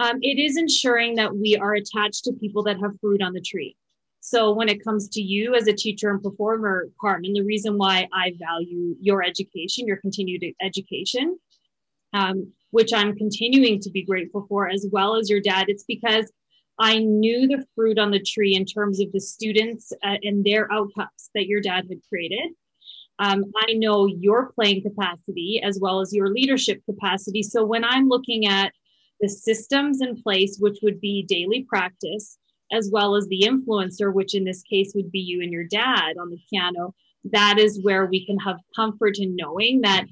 um, 0.00 0.18
it 0.22 0.38
is 0.38 0.56
ensuring 0.56 1.14
that 1.16 1.36
we 1.36 1.56
are 1.56 1.74
attached 1.74 2.24
to 2.24 2.32
people 2.34 2.62
that 2.64 2.80
have 2.80 2.98
fruit 3.00 3.22
on 3.22 3.32
the 3.32 3.40
tree. 3.40 3.76
So 4.20 4.52
when 4.52 4.68
it 4.68 4.82
comes 4.84 5.08
to 5.10 5.22
you 5.22 5.54
as 5.54 5.68
a 5.68 5.72
teacher 5.72 6.10
and 6.10 6.22
performer, 6.22 6.88
Carmen, 7.00 7.32
the 7.32 7.44
reason 7.44 7.78
why 7.78 8.08
I 8.12 8.34
value 8.38 8.96
your 9.00 9.22
education, 9.22 9.86
your 9.86 9.96
continued 9.98 10.44
education, 10.60 11.38
um, 12.12 12.52
which 12.70 12.92
I'm 12.92 13.16
continuing 13.16 13.80
to 13.80 13.90
be 13.90 14.04
grateful 14.04 14.44
for, 14.48 14.68
as 14.68 14.86
well 14.92 15.16
as 15.16 15.30
your 15.30 15.40
dad, 15.40 15.66
it's 15.68 15.84
because 15.84 16.30
I 16.78 16.98
knew 16.98 17.48
the 17.48 17.64
fruit 17.74 17.98
on 17.98 18.10
the 18.10 18.22
tree 18.22 18.54
in 18.54 18.64
terms 18.64 19.00
of 19.00 19.10
the 19.12 19.20
students 19.20 19.92
uh, 20.04 20.16
and 20.22 20.44
their 20.44 20.70
outcomes 20.72 21.30
that 21.34 21.46
your 21.46 21.60
dad 21.60 21.86
had 21.88 22.00
created. 22.08 22.52
Um, 23.18 23.44
I 23.56 23.72
know 23.72 24.06
your 24.06 24.52
playing 24.52 24.82
capacity 24.82 25.60
as 25.64 25.78
well 25.80 26.00
as 26.00 26.12
your 26.12 26.28
leadership 26.28 26.80
capacity. 26.84 27.42
So 27.42 27.64
when 27.64 27.84
I'm 27.84 28.08
looking 28.08 28.46
at 28.46 28.72
the 29.20 29.28
systems 29.28 30.00
in 30.00 30.22
place, 30.22 30.58
which 30.60 30.78
would 30.82 31.00
be 31.00 31.24
daily 31.24 31.66
practice, 31.68 32.38
as 32.70 32.90
well 32.92 33.16
as 33.16 33.26
the 33.26 33.42
influencer, 33.42 34.12
which 34.12 34.34
in 34.34 34.44
this 34.44 34.62
case 34.62 34.92
would 34.94 35.10
be 35.10 35.18
you 35.18 35.42
and 35.42 35.52
your 35.52 35.64
dad 35.64 36.16
on 36.20 36.30
the 36.30 36.38
piano, 36.48 36.94
that 37.24 37.58
is 37.58 37.82
where 37.82 38.06
we 38.06 38.24
can 38.24 38.38
have 38.38 38.58
comfort 38.76 39.18
in 39.18 39.34
knowing 39.34 39.80
that 39.80 40.04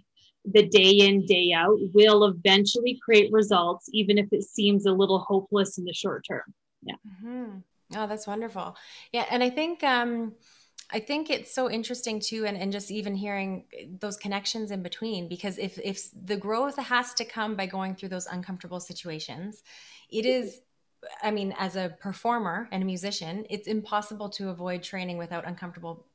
the 0.53 0.67
day 0.69 0.91
in, 0.91 1.27
day 1.27 1.53
out 1.53 1.77
will 1.93 2.25
eventually 2.25 2.99
create 3.05 3.33
results, 3.33 3.89
even 3.93 4.19
if 4.19 4.33
it 4.33 4.45
seems 4.45 4.87
a 4.87 4.93
little 4.93 5.19
hopeless 5.19 5.79
in 5.79 5.85
the 5.85 5.93
short 5.93 6.25
term. 6.29 6.55
Yeah. 6.83 6.95
Mm-hmm. 7.07 7.59
Oh, 7.97 8.07
that's 8.07 8.27
wonderful. 8.27 8.77
Yeah. 9.13 9.27
And 9.31 9.43
I 9.43 9.51
think, 9.51 9.83
um, 9.83 10.35
I 10.91 11.01
think 11.01 11.31
it's 11.31 11.53
so 11.53 11.69
interesting 11.69 12.21
too, 12.21 12.47
and, 12.47 12.57
and 12.57 12.71
just 12.71 12.91
even 12.91 13.15
hearing 13.15 13.65
those 14.01 14.17
connections 14.17 14.71
in 14.71 14.83
between, 14.83 15.29
because 15.29 15.59
if 15.59 15.79
if 15.83 16.09
the 16.25 16.37
growth 16.37 16.77
has 16.77 17.13
to 17.15 17.25
come 17.25 17.57
by 17.57 17.67
going 17.67 17.97
through 17.97 18.11
those 18.11 18.27
uncomfortable 18.27 18.79
situations, 18.79 19.65
it 20.11 20.25
is 20.27 20.61
I 21.23 21.31
mean, 21.31 21.55
as 21.59 21.77
a 21.77 21.97
performer 22.01 22.69
and 22.73 22.83
a 22.83 22.87
musician, 22.87 23.47
it's 23.51 23.69
impossible 23.69 24.29
to 24.31 24.49
avoid 24.49 24.83
training 24.83 25.19
without 25.19 25.47
uncomfortable 25.47 26.07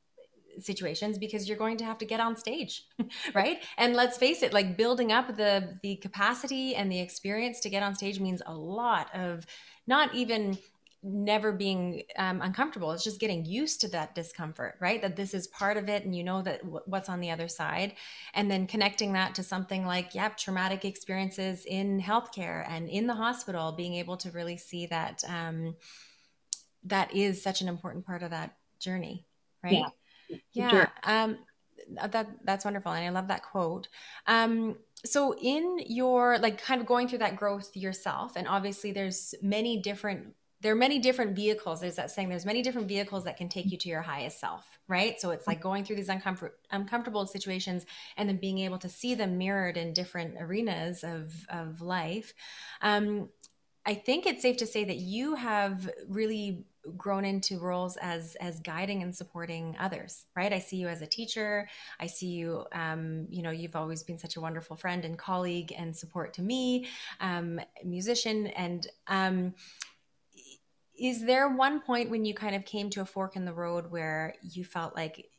situations 0.60 1.18
because 1.18 1.48
you're 1.48 1.58
going 1.58 1.76
to 1.76 1.84
have 1.84 1.98
to 1.98 2.04
get 2.04 2.20
on 2.20 2.36
stage 2.36 2.86
right? 3.34 3.62
And 3.78 3.94
let's 3.94 4.18
face 4.18 4.42
it 4.42 4.52
like 4.52 4.76
building 4.76 5.12
up 5.12 5.36
the 5.36 5.78
the 5.82 5.96
capacity 5.96 6.74
and 6.74 6.90
the 6.90 7.00
experience 7.00 7.60
to 7.60 7.70
get 7.70 7.82
on 7.82 7.94
stage 7.94 8.20
means 8.20 8.42
a 8.46 8.54
lot 8.54 9.14
of 9.14 9.46
not 9.86 10.14
even 10.14 10.58
never 11.04 11.50
being 11.50 12.02
um, 12.16 12.40
uncomfortable. 12.42 12.92
It's 12.92 13.02
just 13.02 13.18
getting 13.18 13.44
used 13.44 13.80
to 13.80 13.88
that 13.88 14.14
discomfort 14.14 14.76
right? 14.80 15.02
That 15.02 15.16
this 15.16 15.34
is 15.34 15.48
part 15.48 15.76
of 15.76 15.88
it 15.88 16.04
and 16.04 16.14
you 16.14 16.22
know 16.22 16.42
that 16.42 16.60
w- 16.60 16.82
what's 16.86 17.08
on 17.08 17.20
the 17.20 17.30
other 17.30 17.48
side. 17.48 17.94
And 18.34 18.50
then 18.50 18.66
connecting 18.66 19.12
that 19.14 19.34
to 19.36 19.42
something 19.42 19.84
like 19.84 20.14
yeah 20.14 20.28
traumatic 20.28 20.84
experiences 20.84 21.64
in 21.64 22.00
healthcare 22.00 22.64
and 22.68 22.88
in 22.88 23.06
the 23.06 23.14
hospital 23.14 23.72
being 23.72 23.94
able 23.94 24.16
to 24.18 24.30
really 24.30 24.56
see 24.56 24.86
that 24.86 25.22
um, 25.28 25.74
that 26.84 27.14
is 27.14 27.42
such 27.42 27.60
an 27.62 27.68
important 27.68 28.06
part 28.06 28.22
of 28.22 28.30
that 28.30 28.56
journey 28.78 29.26
right? 29.62 29.74
Yeah, 29.74 29.88
yeah. 30.52 30.88
Um, 31.04 31.38
that 32.10 32.28
that's 32.44 32.64
wonderful 32.64 32.92
and 32.92 33.04
i 33.04 33.10
love 33.10 33.28
that 33.28 33.42
quote. 33.42 33.88
Um, 34.26 34.76
so 35.04 35.34
in 35.34 35.80
your 35.86 36.38
like 36.38 36.62
kind 36.62 36.80
of 36.80 36.86
going 36.86 37.08
through 37.08 37.18
that 37.18 37.36
growth 37.36 37.76
yourself 37.76 38.36
and 38.36 38.46
obviously 38.46 38.92
there's 38.92 39.34
many 39.42 39.82
different 39.82 40.34
there 40.60 40.72
are 40.72 40.76
many 40.76 41.00
different 41.00 41.34
vehicles 41.34 41.80
there's 41.80 41.96
that 41.96 42.10
saying 42.10 42.28
there's 42.28 42.46
many 42.46 42.62
different 42.62 42.86
vehicles 42.86 43.24
that 43.24 43.36
can 43.36 43.48
take 43.48 43.70
you 43.70 43.76
to 43.78 43.88
your 43.88 44.02
highest 44.02 44.38
self 44.38 44.64
right? 44.88 45.20
So 45.20 45.30
it's 45.30 45.46
like 45.46 45.60
going 45.62 45.84
through 45.84 45.96
these 45.96 46.08
uncomfort- 46.08 46.58
uncomfortable 46.70 47.26
situations 47.26 47.86
and 48.16 48.28
then 48.28 48.36
being 48.36 48.58
able 48.58 48.78
to 48.78 48.88
see 48.88 49.14
them 49.14 49.38
mirrored 49.38 49.76
in 49.76 49.92
different 49.92 50.36
arenas 50.38 51.02
of 51.02 51.32
of 51.48 51.80
life. 51.80 52.34
Um, 52.80 53.30
i 53.84 53.94
think 53.94 54.26
it's 54.26 54.42
safe 54.42 54.58
to 54.58 54.66
say 54.66 54.84
that 54.84 54.98
you 54.98 55.34
have 55.34 55.90
really 56.08 56.64
grown 56.96 57.24
into 57.24 57.58
roles 57.58 57.96
as 57.98 58.36
as 58.40 58.58
guiding 58.60 59.02
and 59.02 59.14
supporting 59.14 59.76
others 59.78 60.26
right? 60.36 60.52
I 60.52 60.58
see 60.58 60.76
you 60.76 60.88
as 60.88 61.02
a 61.02 61.06
teacher. 61.06 61.68
I 62.00 62.06
see 62.06 62.28
you 62.28 62.64
um, 62.72 63.26
you 63.30 63.42
know 63.42 63.50
you've 63.50 63.76
always 63.76 64.02
been 64.02 64.18
such 64.18 64.36
a 64.36 64.40
wonderful 64.40 64.76
friend 64.76 65.04
and 65.04 65.18
colleague 65.18 65.72
and 65.76 65.96
support 65.96 66.34
to 66.34 66.42
me 66.42 66.88
um, 67.20 67.60
musician. 67.84 68.48
And 68.48 68.86
um, 69.06 69.54
is 70.98 71.24
there 71.24 71.48
one 71.48 71.80
point 71.80 72.10
when 72.10 72.24
you 72.24 72.34
kind 72.34 72.54
of 72.54 72.64
came 72.64 72.90
to 72.90 73.00
a 73.00 73.06
fork 73.06 73.36
in 73.36 73.44
the 73.44 73.52
road 73.52 73.90
where 73.90 74.34
you 74.42 74.64
felt 74.64 74.94
like 74.96 75.30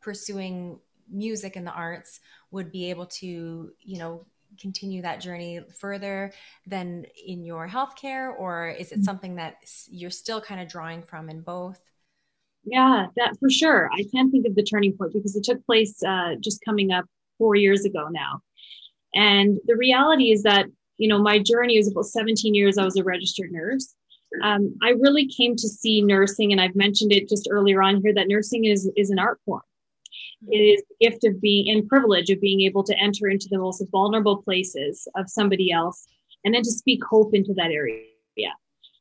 pursuing 0.00 0.80
music 1.10 1.56
and 1.56 1.66
the 1.66 1.72
arts 1.72 2.20
would 2.50 2.70
be 2.72 2.90
able 2.90 3.06
to 3.06 3.70
you 3.80 3.98
know 3.98 4.26
continue 4.60 5.02
that 5.02 5.20
journey 5.20 5.60
further 5.78 6.32
than 6.66 7.06
in 7.26 7.44
your 7.44 7.68
healthcare 7.68 8.32
or 8.38 8.68
is 8.68 8.92
it 8.92 8.96
mm-hmm. 8.96 9.04
something 9.04 9.36
that 9.36 9.56
you're 9.88 10.10
still 10.10 10.40
kind 10.40 10.60
of 10.60 10.68
drawing 10.68 11.02
from 11.02 11.28
in 11.30 11.40
both? 11.40 11.80
Yeah 12.64 13.06
that 13.16 13.36
for 13.38 13.50
sure. 13.50 13.90
I 13.92 14.04
can't 14.12 14.30
think 14.30 14.46
of 14.46 14.54
the 14.54 14.62
turning 14.62 14.96
point 14.96 15.12
because 15.12 15.36
it 15.36 15.44
took 15.44 15.64
place 15.66 16.02
uh, 16.02 16.34
just 16.40 16.64
coming 16.64 16.92
up 16.92 17.04
four 17.38 17.54
years 17.56 17.84
ago 17.84 18.08
now. 18.10 18.40
And 19.14 19.58
the 19.66 19.76
reality 19.76 20.32
is 20.32 20.42
that 20.42 20.66
you 20.96 21.08
know 21.08 21.18
my 21.18 21.38
journey 21.38 21.76
was 21.76 21.90
about 21.90 22.06
17 22.06 22.54
years 22.54 22.78
i 22.78 22.84
was 22.84 22.96
a 22.96 23.04
registered 23.04 23.52
nurse. 23.52 23.94
Um, 24.42 24.76
I 24.82 24.90
really 24.90 25.28
came 25.28 25.54
to 25.54 25.68
see 25.68 26.02
nursing, 26.02 26.50
and 26.50 26.60
I've 26.60 26.74
mentioned 26.74 27.12
it 27.12 27.28
just 27.28 27.46
earlier 27.48 27.80
on 27.82 28.02
here 28.02 28.12
that 28.14 28.26
nursing 28.28 28.64
is 28.64 28.90
is 28.96 29.10
an 29.10 29.18
art 29.18 29.40
form. 29.44 29.62
It 30.50 30.58
is 30.58 30.82
the 30.88 31.08
gift 31.08 31.24
of 31.24 31.40
being 31.40 31.74
and 31.74 31.88
privilege 31.88 32.30
of 32.30 32.40
being 32.40 32.62
able 32.62 32.84
to 32.84 32.98
enter 32.98 33.28
into 33.28 33.48
the 33.50 33.58
most 33.58 33.82
vulnerable 33.90 34.42
places 34.42 35.06
of 35.16 35.28
somebody 35.28 35.70
else, 35.70 36.06
and 36.44 36.54
then 36.54 36.62
to 36.62 36.70
speak 36.70 37.02
hope 37.04 37.34
into 37.34 37.54
that 37.54 37.70
area. 37.70 38.04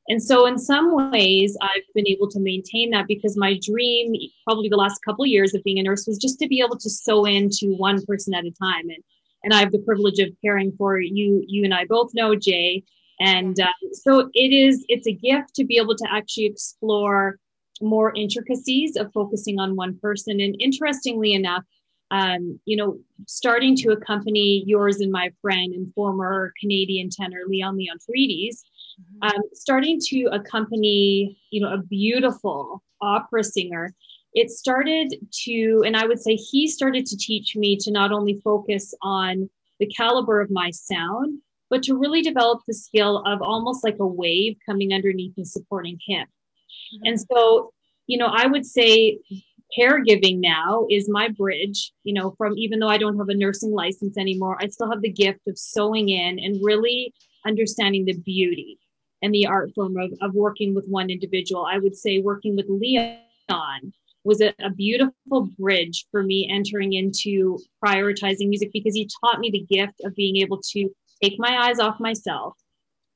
And 0.09 0.21
so, 0.21 0.45
in 0.45 0.57
some 0.57 1.11
ways, 1.11 1.55
I've 1.61 1.83
been 1.95 2.07
able 2.07 2.29
to 2.31 2.39
maintain 2.39 2.89
that 2.89 3.07
because 3.07 3.37
my 3.37 3.57
dream, 3.63 4.13
probably 4.45 4.67
the 4.67 4.75
last 4.75 4.99
couple 5.05 5.23
of 5.23 5.29
years 5.29 5.53
of 5.53 5.63
being 5.63 5.79
a 5.79 5.83
nurse, 5.83 6.05
was 6.05 6.17
just 6.17 6.39
to 6.39 6.47
be 6.47 6.59
able 6.59 6.77
to 6.77 6.89
sow 6.89 7.23
into 7.23 7.73
one 7.77 8.05
person 8.05 8.33
at 8.33 8.45
a 8.45 8.51
time. 8.51 8.89
And 8.89 9.03
and 9.45 9.53
I 9.53 9.59
have 9.59 9.71
the 9.71 9.79
privilege 9.79 10.19
of 10.19 10.29
caring 10.43 10.73
for 10.77 10.99
you. 10.99 11.43
You 11.47 11.63
and 11.63 11.73
I 11.73 11.85
both 11.85 12.11
know 12.13 12.35
Jay 12.35 12.83
and 13.19 13.59
uh, 13.59 13.67
so 13.91 14.29
it 14.33 14.51
is 14.51 14.85
it's 14.89 15.07
a 15.07 15.13
gift 15.13 15.55
to 15.55 15.63
be 15.63 15.77
able 15.77 15.95
to 15.95 16.07
actually 16.11 16.45
explore 16.45 17.37
more 17.81 18.13
intricacies 18.15 18.95
of 18.95 19.11
focusing 19.13 19.59
on 19.59 19.75
one 19.75 19.97
person 19.99 20.39
and 20.39 20.55
interestingly 20.59 21.33
enough 21.33 21.63
um, 22.11 22.59
you 22.65 22.77
know 22.77 22.97
starting 23.27 23.75
to 23.77 23.91
accompany 23.91 24.63
yours 24.65 24.99
and 24.99 25.11
my 25.11 25.31
friend 25.41 25.73
and 25.73 25.93
former 25.93 26.53
canadian 26.59 27.09
tenor 27.09 27.41
leon 27.47 27.77
leon 27.77 27.97
Freitas, 27.97 28.59
mm-hmm. 28.99 29.27
um, 29.27 29.41
starting 29.53 29.99
to 30.07 30.25
accompany 30.31 31.37
you 31.49 31.61
know 31.61 31.73
a 31.73 31.77
beautiful 31.77 32.83
opera 33.01 33.43
singer 33.43 33.93
it 34.33 34.49
started 34.49 35.13
to 35.31 35.83
and 35.85 35.97
i 35.97 36.05
would 36.05 36.21
say 36.21 36.35
he 36.35 36.67
started 36.67 37.05
to 37.05 37.17
teach 37.17 37.55
me 37.55 37.75
to 37.77 37.91
not 37.91 38.11
only 38.11 38.39
focus 38.43 38.93
on 39.01 39.49
the 39.79 39.87
caliber 39.87 40.39
of 40.39 40.51
my 40.51 40.69
sound 40.71 41.39
but 41.73 41.81
to 41.81 41.97
really 41.97 42.21
develop 42.21 42.61
the 42.67 42.73
skill 42.73 43.23
of 43.25 43.41
almost 43.41 43.83
like 43.83 43.97
a 43.99 44.05
wave 44.05 44.55
coming 44.63 44.93
underneath 44.93 45.33
and 45.37 45.47
supporting 45.47 45.97
him. 46.05 46.27
Mm-hmm. 46.93 47.05
And 47.05 47.19
so, 47.19 47.71
you 48.07 48.17
know, 48.17 48.27
I 48.27 48.47
would 48.47 48.65
say 48.65 49.19
caregiving 49.77 50.39
now 50.39 50.85
is 50.89 51.09
my 51.09 51.29
bridge, 51.29 51.93
you 52.03 52.13
know, 52.13 52.35
from 52.37 52.57
even 52.57 52.79
though 52.79 52.89
I 52.89 52.97
don't 52.97 53.17
have 53.17 53.29
a 53.29 53.35
nursing 53.35 53.71
license 53.71 54.17
anymore, 54.17 54.57
I 54.59 54.67
still 54.67 54.89
have 54.89 55.01
the 55.01 55.11
gift 55.11 55.41
of 55.47 55.57
sowing 55.57 56.09
in 56.09 56.39
and 56.39 56.63
really 56.63 57.13
understanding 57.45 58.05
the 58.05 58.17
beauty 58.17 58.79
and 59.21 59.33
the 59.33 59.47
art 59.47 59.71
form 59.73 59.97
of, 59.97 60.11
of 60.21 60.33
working 60.33 60.75
with 60.75 60.85
one 60.87 61.09
individual. 61.09 61.65
I 61.65 61.79
would 61.79 61.95
say 61.95 62.19
working 62.19 62.55
with 62.55 62.65
Leon 62.69 63.93
was 64.25 64.41
a, 64.41 64.53
a, 64.63 64.69
beautiful 64.69 65.49
bridge 65.59 66.05
for 66.11 66.23
me 66.23 66.49
entering 66.49 66.93
into 66.93 67.59
prioritizing 67.83 68.47
music 68.47 68.69
because 68.71 68.95
he 68.95 69.09
taught 69.21 69.39
me 69.39 69.49
the 69.51 69.75
gift 69.75 69.99
of 70.05 70.15
being 70.15 70.37
able 70.37 70.61
to 70.71 70.89
take 71.21 71.35
my 71.37 71.67
eyes 71.67 71.79
off 71.79 71.99
myself, 71.99 72.53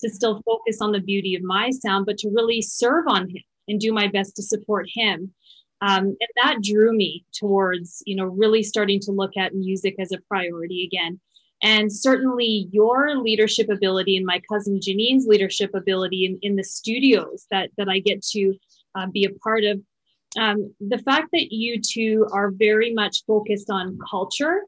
to 0.02 0.10
still 0.10 0.42
focus 0.46 0.82
on 0.82 0.92
the 0.92 1.00
beauty 1.00 1.34
of 1.36 1.44
my 1.44 1.70
sound, 1.70 2.06
but 2.06 2.18
to 2.18 2.30
really 2.30 2.62
serve 2.62 3.06
on 3.08 3.30
him 3.30 3.44
and 3.68 3.80
do 3.80 3.94
my 3.94 4.08
best 4.08 4.36
to 4.36 4.44
support 4.44 4.88
him. 4.94 5.34
Um, 5.82 6.06
and 6.06 6.30
that 6.44 6.64
drew 6.64 6.96
me 6.96 7.26
towards, 7.34 8.02
you 8.06 8.16
know, 8.16 8.26
really 8.26 8.64
starting 8.64 9.00
to 9.02 9.12
look 9.12 9.38
at 9.38 9.54
music 9.54 9.96
as 10.00 10.12
a 10.12 10.22
priority 10.28 10.84
again. 10.84 11.20
And 11.64 11.92
certainly 11.92 12.68
your 12.72 13.16
leadership 13.18 13.70
ability 13.70 14.18
and 14.18 14.26
my 14.26 14.42
cousin 14.52 14.80
Janine's 14.82 15.28
leadership 15.28 15.72
ability 15.74 16.26
in, 16.26 16.40
in 16.42 16.56
the 16.56 16.64
studios 16.64 17.46
that, 17.52 17.70
that 17.78 17.90
I 17.90 18.00
get 18.00 18.24
to 18.28 18.56
uh, 18.96 19.08
be 19.08 19.26
a 19.26 19.32
part 19.40 19.64
of. 19.64 19.82
Um, 20.38 20.74
the 20.80 21.00
fact 21.00 21.30
that 21.34 21.54
you 21.54 21.82
two 21.82 22.28
are 22.32 22.52
very 22.52 22.94
much 22.94 23.24
focused 23.26 23.70
on 23.70 23.98
culture 24.10 24.64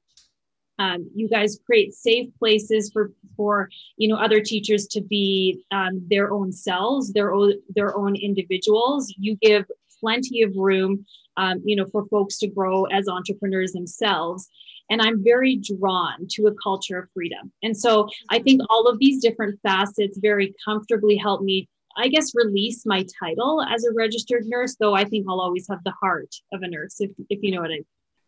Um, 0.79 1.09
you 1.13 1.27
guys 1.27 1.59
create 1.65 1.93
safe 1.93 2.29
places 2.39 2.89
for 2.91 3.11
for 3.35 3.69
you 3.97 4.07
know 4.07 4.15
other 4.15 4.41
teachers 4.41 4.87
to 4.87 5.01
be 5.01 5.63
um, 5.71 6.01
their 6.09 6.31
own 6.31 6.51
selves, 6.51 7.13
their 7.13 7.33
own 7.33 7.53
their 7.75 7.95
own 7.97 8.15
individuals. 8.15 9.13
You 9.17 9.35
give 9.41 9.65
plenty 9.99 10.41
of 10.41 10.55
room, 10.55 11.05
um, 11.37 11.61
you 11.65 11.75
know, 11.75 11.85
for 11.85 12.05
folks 12.07 12.37
to 12.39 12.47
grow 12.47 12.85
as 12.85 13.07
entrepreneurs 13.07 13.73
themselves. 13.73 14.49
And 14.91 15.01
I'm 15.01 15.23
very 15.23 15.57
drawn 15.57 16.25
to 16.31 16.47
a 16.47 16.55
culture 16.63 16.97
of 16.97 17.09
freedom. 17.13 17.51
And 17.61 17.77
so 17.77 18.07
I 18.29 18.39
think 18.39 18.61
all 18.69 18.87
of 18.87 18.97
these 18.97 19.21
different 19.21 19.59
facets 19.61 20.17
very 20.17 20.55
comfortably 20.65 21.15
help 21.15 21.43
me 21.43 21.67
I 21.97 22.07
guess, 22.07 22.33
release 22.33 22.85
my 22.85 23.05
title 23.19 23.61
as 23.61 23.83
a 23.83 23.93
registered 23.93 24.45
nurse, 24.45 24.75
though 24.79 24.93
I 24.93 25.03
think 25.03 25.25
I'll 25.27 25.41
always 25.41 25.67
have 25.69 25.83
the 25.83 25.91
heart 25.91 26.33
of 26.53 26.61
a 26.61 26.67
nurse, 26.67 27.01
if, 27.01 27.11
if 27.29 27.39
you 27.41 27.51
know 27.51 27.61
what 27.61 27.71
I 27.71 27.75
mean. 27.75 27.85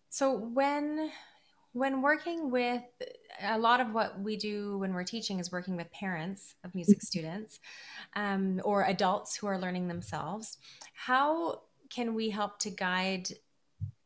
So 0.10 0.36
when 0.36 1.10
when 1.73 2.01
working 2.01 2.51
with 2.51 2.83
a 3.41 3.57
lot 3.57 3.79
of 3.79 3.93
what 3.93 4.19
we 4.19 4.35
do 4.35 4.77
when 4.77 4.93
we're 4.93 5.03
teaching 5.03 5.39
is 5.39 5.51
working 5.51 5.75
with 5.75 5.91
parents 5.91 6.55
of 6.63 6.75
music 6.75 6.97
mm-hmm. 6.97 7.05
students 7.05 7.59
um, 8.15 8.61
or 8.63 8.85
adults 8.85 9.35
who 9.35 9.47
are 9.47 9.57
learning 9.57 9.87
themselves 9.87 10.57
how 10.93 11.61
can 11.89 12.13
we 12.13 12.29
help 12.29 12.59
to 12.59 12.69
guide 12.69 13.27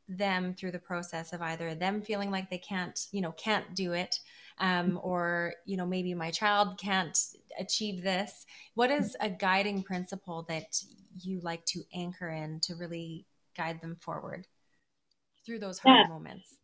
them 0.08 0.54
through 0.54 0.72
the 0.72 0.80
process 0.80 1.34
of 1.34 1.42
either 1.42 1.74
them 1.74 2.02
feeling 2.02 2.30
like 2.30 2.50
they 2.50 2.58
can't 2.58 3.08
you 3.12 3.22
know 3.22 3.32
can't 3.32 3.76
do 3.76 3.94
it 3.94 4.20
um, 4.60 5.00
or 5.04 5.54
you 5.66 5.78
know 5.78 5.86
maybe 5.86 6.14
my 6.14 6.32
child 6.32 6.78
can't 6.78 7.18
achieve 7.60 8.04
this? 8.04 8.46
What 8.74 8.92
is 8.92 9.16
a 9.20 9.30
guiding 9.30 9.84
principle 9.84 10.46
that 10.50 10.82
you 11.20 11.40
like 11.42 11.66
to 11.66 11.84
anchor 11.94 12.30
in 12.30 12.60
to 12.62 12.76
really 12.76 13.26
guide 13.56 13.82
them 13.82 13.98
forward 14.00 14.48
through 15.46 15.60
those 15.60 15.80
hard 15.80 16.06
yeah, 16.06 16.08
moments 16.08 16.58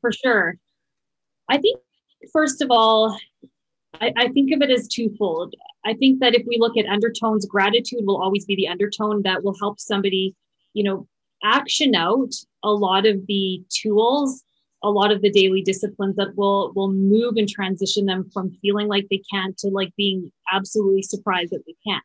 for 0.00 0.12
sure. 0.12 0.56
I 1.48 1.58
think 1.58 1.78
first 2.32 2.62
of 2.62 2.68
all 2.70 3.18
I, 4.00 4.12
I 4.16 4.28
think 4.28 4.52
of 4.52 4.62
it 4.62 4.70
as 4.70 4.88
twofold. 4.88 5.54
I 5.84 5.94
think 5.94 6.20
that 6.20 6.34
if 6.34 6.44
we 6.46 6.58
look 6.58 6.76
at 6.76 6.86
undertones 6.86 7.46
gratitude 7.46 8.06
will 8.06 8.20
always 8.20 8.44
be 8.44 8.56
the 8.56 8.68
undertone 8.68 9.22
that 9.22 9.44
will 9.44 9.56
help 9.58 9.80
somebody 9.80 10.34
you 10.72 10.82
know 10.82 11.06
action 11.42 11.94
out 11.94 12.32
a 12.62 12.70
lot 12.70 13.06
of 13.06 13.26
the 13.26 13.62
tools 13.70 14.42
a 14.82 14.90
lot 14.90 15.10
of 15.10 15.22
the 15.22 15.30
daily 15.30 15.62
disciplines 15.62 16.16
that 16.16 16.36
will 16.36 16.72
will 16.74 16.92
move 16.92 17.36
and 17.36 17.48
transition 17.48 18.04
them 18.06 18.28
from 18.32 18.50
feeling 18.60 18.86
like 18.86 19.06
they 19.10 19.22
can't 19.32 19.56
to 19.58 19.68
like 19.68 19.92
being 19.96 20.30
absolutely 20.52 21.02
surprised 21.02 21.52
that 21.52 21.62
they 21.66 21.76
can 21.86 22.00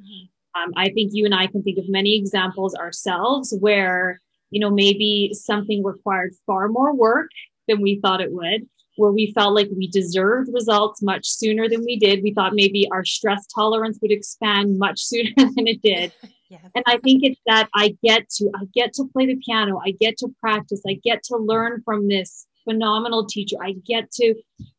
mm-hmm. 0.00 0.62
um, 0.62 0.72
i 0.76 0.90
think 0.90 1.10
you 1.14 1.24
and 1.24 1.34
i 1.34 1.46
can 1.46 1.62
think 1.62 1.78
of 1.78 1.88
many 1.88 2.16
examples 2.16 2.74
ourselves 2.74 3.54
where 3.60 4.20
you 4.52 4.60
know 4.60 4.70
maybe 4.70 5.32
something 5.34 5.82
required 5.82 6.32
far 6.46 6.68
more 6.68 6.94
work 6.94 7.28
than 7.68 7.80
we 7.80 7.98
thought 8.00 8.20
it 8.20 8.32
would 8.32 8.68
where 8.96 9.10
we 9.10 9.32
felt 9.32 9.54
like 9.54 9.68
we 9.74 9.88
deserved 9.88 10.50
results 10.52 11.02
much 11.02 11.26
sooner 11.26 11.68
than 11.68 11.84
we 11.84 11.98
did 11.98 12.22
we 12.22 12.32
thought 12.32 12.54
maybe 12.54 12.88
our 12.92 13.04
stress 13.04 13.46
tolerance 13.46 13.98
would 14.00 14.12
expand 14.12 14.78
much 14.78 15.00
sooner 15.10 15.32
than 15.36 15.66
it 15.66 15.82
did 15.82 16.12
Yes. 16.52 16.70
And 16.74 16.84
I 16.86 16.98
think 16.98 17.24
it's 17.24 17.40
that 17.46 17.70
I 17.74 17.96
get 18.04 18.28
to 18.36 18.50
I 18.54 18.66
get 18.74 18.92
to 18.94 19.08
play 19.10 19.24
the 19.24 19.36
piano, 19.36 19.80
I 19.82 19.92
get 19.92 20.18
to 20.18 20.28
practice, 20.38 20.82
I 20.86 21.00
get 21.02 21.22
to 21.24 21.38
learn 21.38 21.80
from 21.82 22.08
this 22.08 22.46
phenomenal 22.64 23.26
teacher. 23.26 23.56
I 23.62 23.72
get 23.86 24.10
to, 24.12 24.34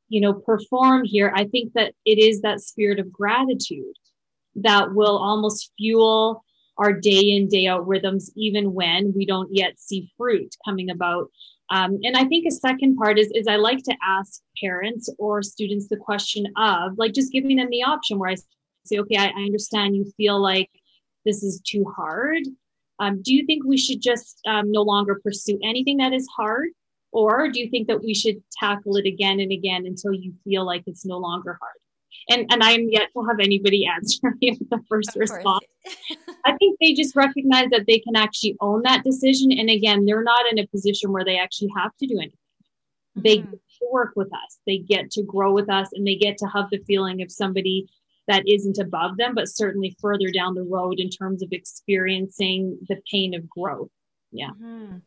you 0.10 0.22
know, 0.22 0.34
perform 0.34 1.04
here. 1.04 1.34
I 1.36 1.46
think 1.46 1.74
that 1.74 1.94
it 2.06 2.20
is 2.20 2.42
that 2.42 2.62
spirit 2.62 3.00
of 3.00 3.12
gratitude 3.12 3.96
that 4.56 4.94
will 4.94 5.18
almost 5.18 5.72
fuel 5.78 6.44
our 6.78 6.94
day 6.94 7.32
in 7.32 7.48
day 7.48 7.68
out 7.68 7.88
rhythms 7.88 8.32
even 8.36 8.74
when 8.74 9.14
we 9.16 9.26
don't 9.26 9.50
yet 9.52 9.80
see 9.80 10.12
fruit 10.18 10.56
coming 10.66 10.90
about 10.90 11.30
um, 11.70 12.00
and 12.04 12.18
i 12.18 12.26
think 12.26 12.46
a 12.46 12.52
second 12.52 12.96
part 12.96 13.20
is 13.20 13.32
is 13.34 13.48
i 13.48 13.56
like 13.56 13.84
to 13.84 13.96
ask 14.04 14.42
parents 14.62 15.10
or 15.20 15.42
students 15.42 15.88
the 15.88 15.98
question 15.98 16.46
of 16.58 16.98
like 16.98 17.14
just 17.14 17.32
giving 17.32 17.58
them 17.58 17.70
the 17.70 17.84
option 17.84 18.18
where 18.18 18.30
i 18.30 18.36
say 18.86 18.98
okay 18.98 19.18
i, 19.18 19.28
I 19.28 19.44
understand 19.44 19.96
you 19.96 20.12
feel 20.18 20.42
like 20.42 20.70
this 21.26 21.44
is 21.44 21.62
too 21.62 21.86
hard. 21.96 22.44
Um, 23.00 23.22
do 23.22 23.34
you 23.34 23.46
think 23.46 23.64
we 23.66 23.78
should 23.78 24.02
just 24.02 24.40
um, 24.46 24.72
no 24.72 24.82
longer 24.82 25.20
pursue 25.24 25.60
anything 25.64 25.98
that 25.98 26.14
is 26.14 26.28
hard? 26.36 26.70
Or 27.12 27.50
do 27.50 27.60
you 27.60 27.70
think 27.70 27.88
that 27.88 28.04
we 28.04 28.14
should 28.14 28.42
tackle 28.60 28.98
it 28.98 29.06
again 29.06 29.40
and 29.40 29.52
again 29.52 29.86
until 29.86 30.14
you 30.14 30.34
feel 30.44 30.66
like 30.66 30.84
it's 30.88 31.06
no 31.06 31.18
longer 31.18 31.58
hard? 31.62 31.76
And, 32.30 32.46
and 32.52 32.64
I'm 32.64 32.90
yet 32.90 33.10
to 33.14 33.26
have 33.28 33.40
anybody 33.40 33.86
answer 33.86 34.34
me 34.42 34.58
with 34.60 34.70
the 34.70 34.82
first 34.90 35.12
response. 35.16 35.66
I 36.46 36.56
think 36.58 36.78
they 36.80 36.94
just 36.94 37.16
recognize 37.16 37.70
that 37.72 37.86
they 37.88 38.00
can 38.00 38.16
actually 38.16 38.56
own 38.62 38.82
that 38.84 39.04
decision. 39.04 39.52
And 39.52 39.70
again, 39.70 40.06
they're 40.06 40.24
not 40.24 40.46
in 40.52 40.60
a 40.60 40.68
position 40.68 41.12
where 41.12 41.26
they 41.26 41.38
actually 41.38 41.72
have 41.78 41.96
to 41.98 42.08
do 42.08 42.18
anything. 42.18 42.38
Mm-hmm. 43.18 43.22
They 43.24 43.38
get 43.38 43.52
to 43.52 43.88
work 43.92 44.14
with 44.16 44.34
us, 44.34 44.60
they 44.66 44.78
get 44.78 45.12
to 45.12 45.24
grow 45.24 45.54
with 45.54 45.70
us, 45.70 45.90
and 45.94 46.06
they 46.06 46.16
get 46.16 46.38
to 46.40 46.48
have 46.48 46.70
the 46.72 46.80
feeling 46.88 47.22
of 47.22 47.32
somebody 47.32 47.88
that 48.28 48.44
isn't 48.48 48.78
above 48.78 49.18
them, 49.18 49.36
but 49.36 49.50
certainly 49.50 49.96
further 50.00 50.32
down 50.32 50.56
the 50.56 50.64
road 50.64 51.00
in 51.00 51.10
terms 51.10 51.44
of 51.44 51.50
experiencing 51.52 52.78
the 52.88 52.98
pain 53.12 53.34
of 53.34 53.50
growth. 53.50 53.90
Yeah. 54.32 54.52
Mm-hmm. 54.52 54.98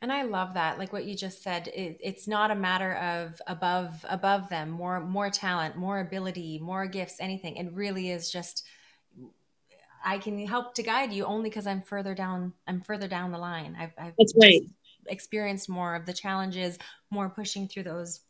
And 0.00 0.12
I 0.12 0.22
love 0.22 0.54
that. 0.54 0.78
Like 0.78 0.92
what 0.92 1.06
you 1.06 1.16
just 1.16 1.42
said, 1.42 1.68
it, 1.68 1.98
it's 2.00 2.28
not 2.28 2.50
a 2.50 2.54
matter 2.54 2.94
of 2.94 3.40
above 3.46 4.04
above 4.08 4.48
them, 4.48 4.70
more 4.70 5.00
more 5.00 5.30
talent, 5.30 5.76
more 5.76 6.00
ability, 6.00 6.60
more 6.60 6.86
gifts, 6.86 7.16
anything. 7.20 7.56
It 7.56 7.72
really 7.72 8.10
is 8.10 8.30
just 8.30 8.64
I 10.04 10.18
can 10.18 10.46
help 10.46 10.74
to 10.74 10.82
guide 10.84 11.12
you 11.12 11.24
only 11.24 11.50
because 11.50 11.66
I'm 11.66 11.82
further 11.82 12.14
down. 12.14 12.52
I'm 12.68 12.80
further 12.80 13.08
down 13.08 13.32
the 13.32 13.38
line. 13.38 13.76
I've, 13.78 13.92
I've 13.98 14.14
That's 14.16 14.34
right. 14.40 14.62
experienced 15.06 15.68
more 15.68 15.96
of 15.96 16.06
the 16.06 16.12
challenges, 16.12 16.78
more 17.10 17.28
pushing 17.28 17.66
through 17.66 17.82
those 17.82 18.20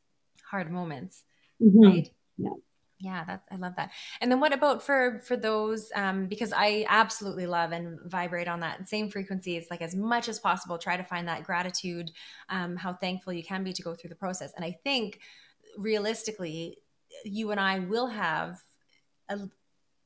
hard 0.51 0.71
moments. 0.71 1.25
Mm-hmm. 1.63 1.87
Right. 1.87 2.11
Yeah 2.39 2.55
yeah 3.01 3.25
that 3.25 3.43
i 3.51 3.57
love 3.57 3.75
that. 3.77 3.91
And 4.21 4.31
then 4.31 4.41
what 4.41 4.53
about 4.53 4.83
for 4.83 5.21
for 5.25 5.37
those 5.37 5.91
um 5.95 6.27
because 6.27 6.53
i 6.57 6.85
absolutely 6.89 7.47
love 7.47 7.73
and 7.73 7.99
vibrate 8.07 8.49
on 8.49 8.61
that 8.61 8.89
same 8.89 9.09
frequency. 9.09 9.57
It's 9.57 9.71
like 9.71 9.83
as 9.83 9.95
much 9.95 10.29
as 10.29 10.39
possible 10.39 10.79
try 10.79 10.97
to 10.97 11.05
find 11.05 11.29
that 11.29 11.45
gratitude 11.45 12.11
um 12.49 12.77
how 12.77 12.93
thankful 12.95 13.33
you 13.33 13.45
can 13.45 13.63
be 13.65 13.73
to 13.73 13.83
go 13.83 13.95
through 13.95 14.11
the 14.11 14.17
process. 14.17 14.53
And 14.57 14.65
i 14.65 14.73
think 14.85 15.21
realistically 15.77 16.79
you 17.25 17.51
and 17.51 17.61
i 17.61 17.79
will 17.79 18.09
have 18.09 18.59
a, 19.29 19.39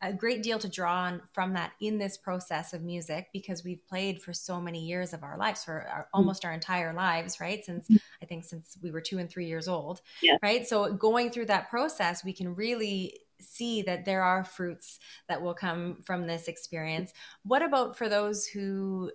a 0.03 0.13
great 0.13 0.43
deal 0.43 0.59
to 0.59 0.69
draw 0.69 1.05
on 1.05 1.23
from 1.33 1.55
that 1.55 1.73
in 1.81 1.97
this 1.97 2.17
process 2.17 2.73
of 2.73 2.83
music 2.83 3.29
because 3.33 3.65
we've 3.65 3.87
played 3.87 4.21
for 4.21 4.33
so 4.33 4.61
many 4.61 4.85
years 4.85 5.13
of 5.13 5.23
our 5.23 5.39
lives 5.39 5.65
for 5.65 5.87
our, 5.89 6.03
mm. 6.03 6.07
almost 6.13 6.45
our 6.45 6.53
entire 6.53 6.93
lives 6.93 7.41
right 7.41 7.65
since 7.65 7.89
mm. 7.89 8.01
i 8.21 8.27
think 8.27 8.45
since 8.45 8.77
we 8.83 8.91
were 8.91 9.01
two 9.01 9.19
and 9.19 9.31
three 9.31 9.47
years 9.47 9.69
old 9.69 10.01
yeah. 10.21 10.37
right 10.43 10.67
so 10.67 10.93
going 10.93 11.31
through 11.31 11.47
that 11.47 11.71
process 11.71 12.25
we 12.25 12.33
can 12.33 12.55
really 12.55 13.17
see 13.41 13.83
that 13.83 14.05
there 14.05 14.23
are 14.23 14.45
fruits 14.45 14.99
that 15.29 15.41
will 15.41 15.55
come 15.55 15.97
from 16.05 16.27
this 16.27 16.49
experience 16.49 17.13
what 17.45 17.63
about 17.63 17.97
for 17.97 18.09
those 18.09 18.47
who 18.47 19.11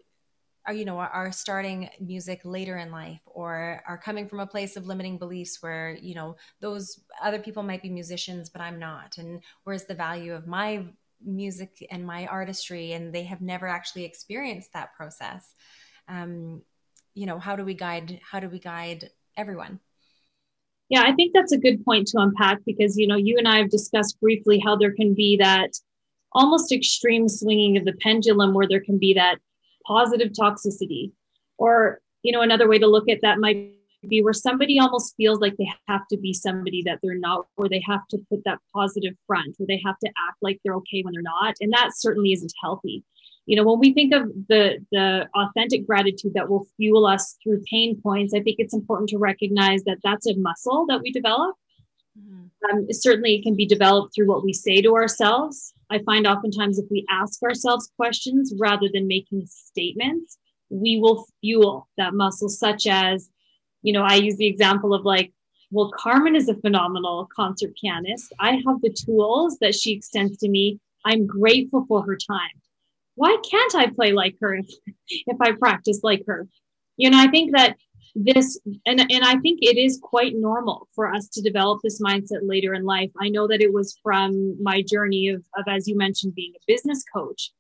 are 0.68 0.74
you 0.74 0.86
know 0.86 1.00
are 1.00 1.32
starting 1.32 1.90
music 2.00 2.42
later 2.44 2.78
in 2.78 2.92
life 2.92 3.22
or 3.26 3.82
are 3.88 3.98
coming 3.98 4.28
from 4.28 4.42
a 4.42 4.46
place 4.46 4.76
of 4.76 4.86
limiting 4.86 5.18
beliefs 5.18 5.64
where 5.64 5.98
you 6.02 6.14
know 6.14 6.36
those 6.60 7.00
other 7.24 7.40
people 7.40 7.64
might 7.64 7.82
be 7.82 7.90
musicians 7.90 8.50
but 8.50 8.62
i'm 8.62 8.78
not. 8.78 9.18
And 9.18 9.42
where's 9.64 9.86
the 9.86 9.96
value 9.96 10.34
of 10.34 10.46
my 10.46 10.86
music 11.26 11.86
and 11.90 12.06
my 12.06 12.28
artistry 12.28 12.92
and 12.92 13.14
they 13.14 13.24
have 13.24 13.42
never 13.42 13.68
actually 13.68 14.04
experienced 14.04 14.74
that 14.74 14.94
process 14.94 15.56
um, 16.08 16.62
you 17.16 17.26
know 17.26 17.40
how 17.40 17.56
do 17.56 17.64
we 17.64 17.74
guide 17.74 18.20
how 18.30 18.40
do 18.40 18.50
we 18.50 18.60
guide 18.60 19.10
everyone? 19.36 19.80
Yeah 20.90 21.04
i 21.04 21.14
think 21.14 21.32
that's 21.34 21.54
a 21.54 21.58
good 21.58 21.84
point 21.86 22.08
to 22.10 22.20
unpack 22.20 22.60
because 22.66 22.98
you 22.98 23.08
know 23.08 23.16
you 23.16 23.38
and 23.38 23.48
i 23.48 23.58
have 23.58 23.70
discussed 23.70 24.20
briefly 24.20 24.60
how 24.60 24.76
there 24.76 24.94
can 24.94 25.14
be 25.14 25.38
that 25.38 25.72
almost 26.34 26.72
extreme 26.72 27.28
swinging 27.28 27.78
of 27.78 27.86
the 27.86 27.94
pendulum 27.94 28.54
where 28.54 28.68
there 28.68 28.82
can 28.82 29.00
be 29.00 29.14
that 29.14 29.38
positive 29.88 30.32
toxicity. 30.34 31.12
Or, 31.58 32.00
you 32.24 32.32
know, 32.32 32.42
another 32.42 32.68
way 32.68 32.78
to 32.80 32.88
look 32.88 33.10
at 33.10 33.22
that 33.22 33.40
might 33.40 33.74
be 34.08 34.22
where 34.22 34.34
somebody 34.34 34.80
almost 34.80 35.16
feels 35.18 35.40
like 35.40 35.56
they 35.58 35.70
have 35.88 36.08
to 36.12 36.18
be 36.18 36.34
somebody 36.34 36.84
that 36.84 37.00
they're 37.02 37.18
not, 37.18 37.48
or 37.58 37.68
they 37.68 37.82
have 37.86 38.08
to 38.10 38.18
put 38.30 38.44
that 38.46 38.60
positive 38.74 39.16
front, 39.26 39.56
or 39.60 39.66
they 39.66 39.82
have 39.84 39.98
to 40.00 40.08
act 40.08 40.38
like 40.42 40.60
they're 40.64 40.76
okay 40.76 41.02
when 41.02 41.14
they're 41.14 41.22
not. 41.22 41.56
And 41.62 41.74
that 41.74 41.92
certainly 41.96 42.32
isn't 42.32 42.54
healthy. 42.62 43.04
You 43.48 43.56
know, 43.56 43.64
when 43.64 43.80
we 43.80 43.94
think 43.94 44.14
of 44.14 44.24
the 44.50 44.86
the 44.92 45.28
authentic 45.34 45.88
gratitude 45.88 46.34
that 46.34 46.50
will 46.50 46.68
fuel 46.76 47.06
us 47.06 47.38
through 47.42 47.64
pain 47.70 48.00
points, 48.02 48.34
I 48.34 48.42
think 48.42 48.58
it's 48.60 48.74
important 48.74 49.10
to 49.10 49.18
recognize 49.18 49.84
that 49.86 50.00
that's 50.04 50.28
a 50.28 50.36
muscle 50.36 50.86
that 50.88 51.02
we 51.02 51.12
develop. 51.12 51.56
Mm-hmm. 52.20 52.78
Um, 52.78 52.88
certainly, 52.92 53.36
it 53.36 53.44
can 53.44 53.56
be 53.56 53.66
developed 53.66 54.14
through 54.14 54.28
what 54.28 54.44
we 54.44 54.52
say 54.52 54.82
to 54.82 54.96
ourselves, 54.96 55.74
I 55.90 56.00
find 56.00 56.28
oftentimes 56.28 56.80
if 56.80 56.86
we 56.92 57.06
ask 57.10 57.42
ourselves 57.44 57.92
questions 57.96 58.54
rather 58.60 58.88
than 58.92 59.08
making 59.08 59.46
statements, 59.48 60.38
we 60.70 61.00
will 61.00 61.26
fuel 61.42 61.88
that 61.98 62.14
muscle, 62.14 62.50
such 62.50 62.88
as, 62.88 63.30
you 63.82 63.94
know, 63.94 64.04
I 64.04 64.16
use 64.16 64.36
the 64.38 64.48
example 64.48 64.94
of 64.94 65.06
like, 65.06 65.32
well, 65.72 65.92
Carmen 65.98 66.36
is 66.36 66.50
a 66.50 66.56
phenomenal 66.56 67.28
concert 67.36 67.74
pianist. 67.82 68.34
I 68.40 68.52
have 68.52 68.82
the 68.82 68.96
tools 69.06 69.58
that 69.60 69.76
she 69.76 69.94
extends 69.94 70.38
to 70.40 70.50
me. 70.50 70.80
I'm 71.06 71.26
grateful 71.26 71.86
for 71.88 72.04
her 72.04 72.18
time. 72.18 72.62
Why 73.16 73.38
can't 73.50 73.76
I 73.76 73.88
play 73.88 74.12
like 74.12 74.36
her 74.42 74.56
if, 74.56 74.68
if 75.10 75.38
I 75.42 75.54
practice 75.54 76.02
like 76.04 76.24
her? 76.28 76.48
You 76.98 77.10
know, 77.12 77.20
I 77.20 77.28
think 77.28 77.56
that 77.56 77.78
this 78.18 78.60
and 78.86 79.00
and 79.00 79.24
I 79.24 79.38
think 79.38 79.60
it 79.62 79.78
is 79.78 80.00
quite 80.02 80.34
normal 80.36 80.88
for 80.96 81.14
us 81.14 81.28
to 81.30 81.42
develop 81.42 81.82
this 81.84 82.02
mindset 82.02 82.40
later 82.42 82.74
in 82.74 82.84
life. 82.84 83.12
I 83.22 83.30
know 83.30 83.48
that 83.48 83.62
it 83.62 83.72
was 83.72 83.98
from 84.02 84.62
my 84.62 84.82
journey 84.82 85.30
of, 85.30 85.44
of 85.56 85.66
as 85.68 85.88
you 85.88 85.96
mentioned, 85.96 86.34
being 86.36 86.54
a 86.56 86.64
business 86.68 87.04
coach. 87.14 87.52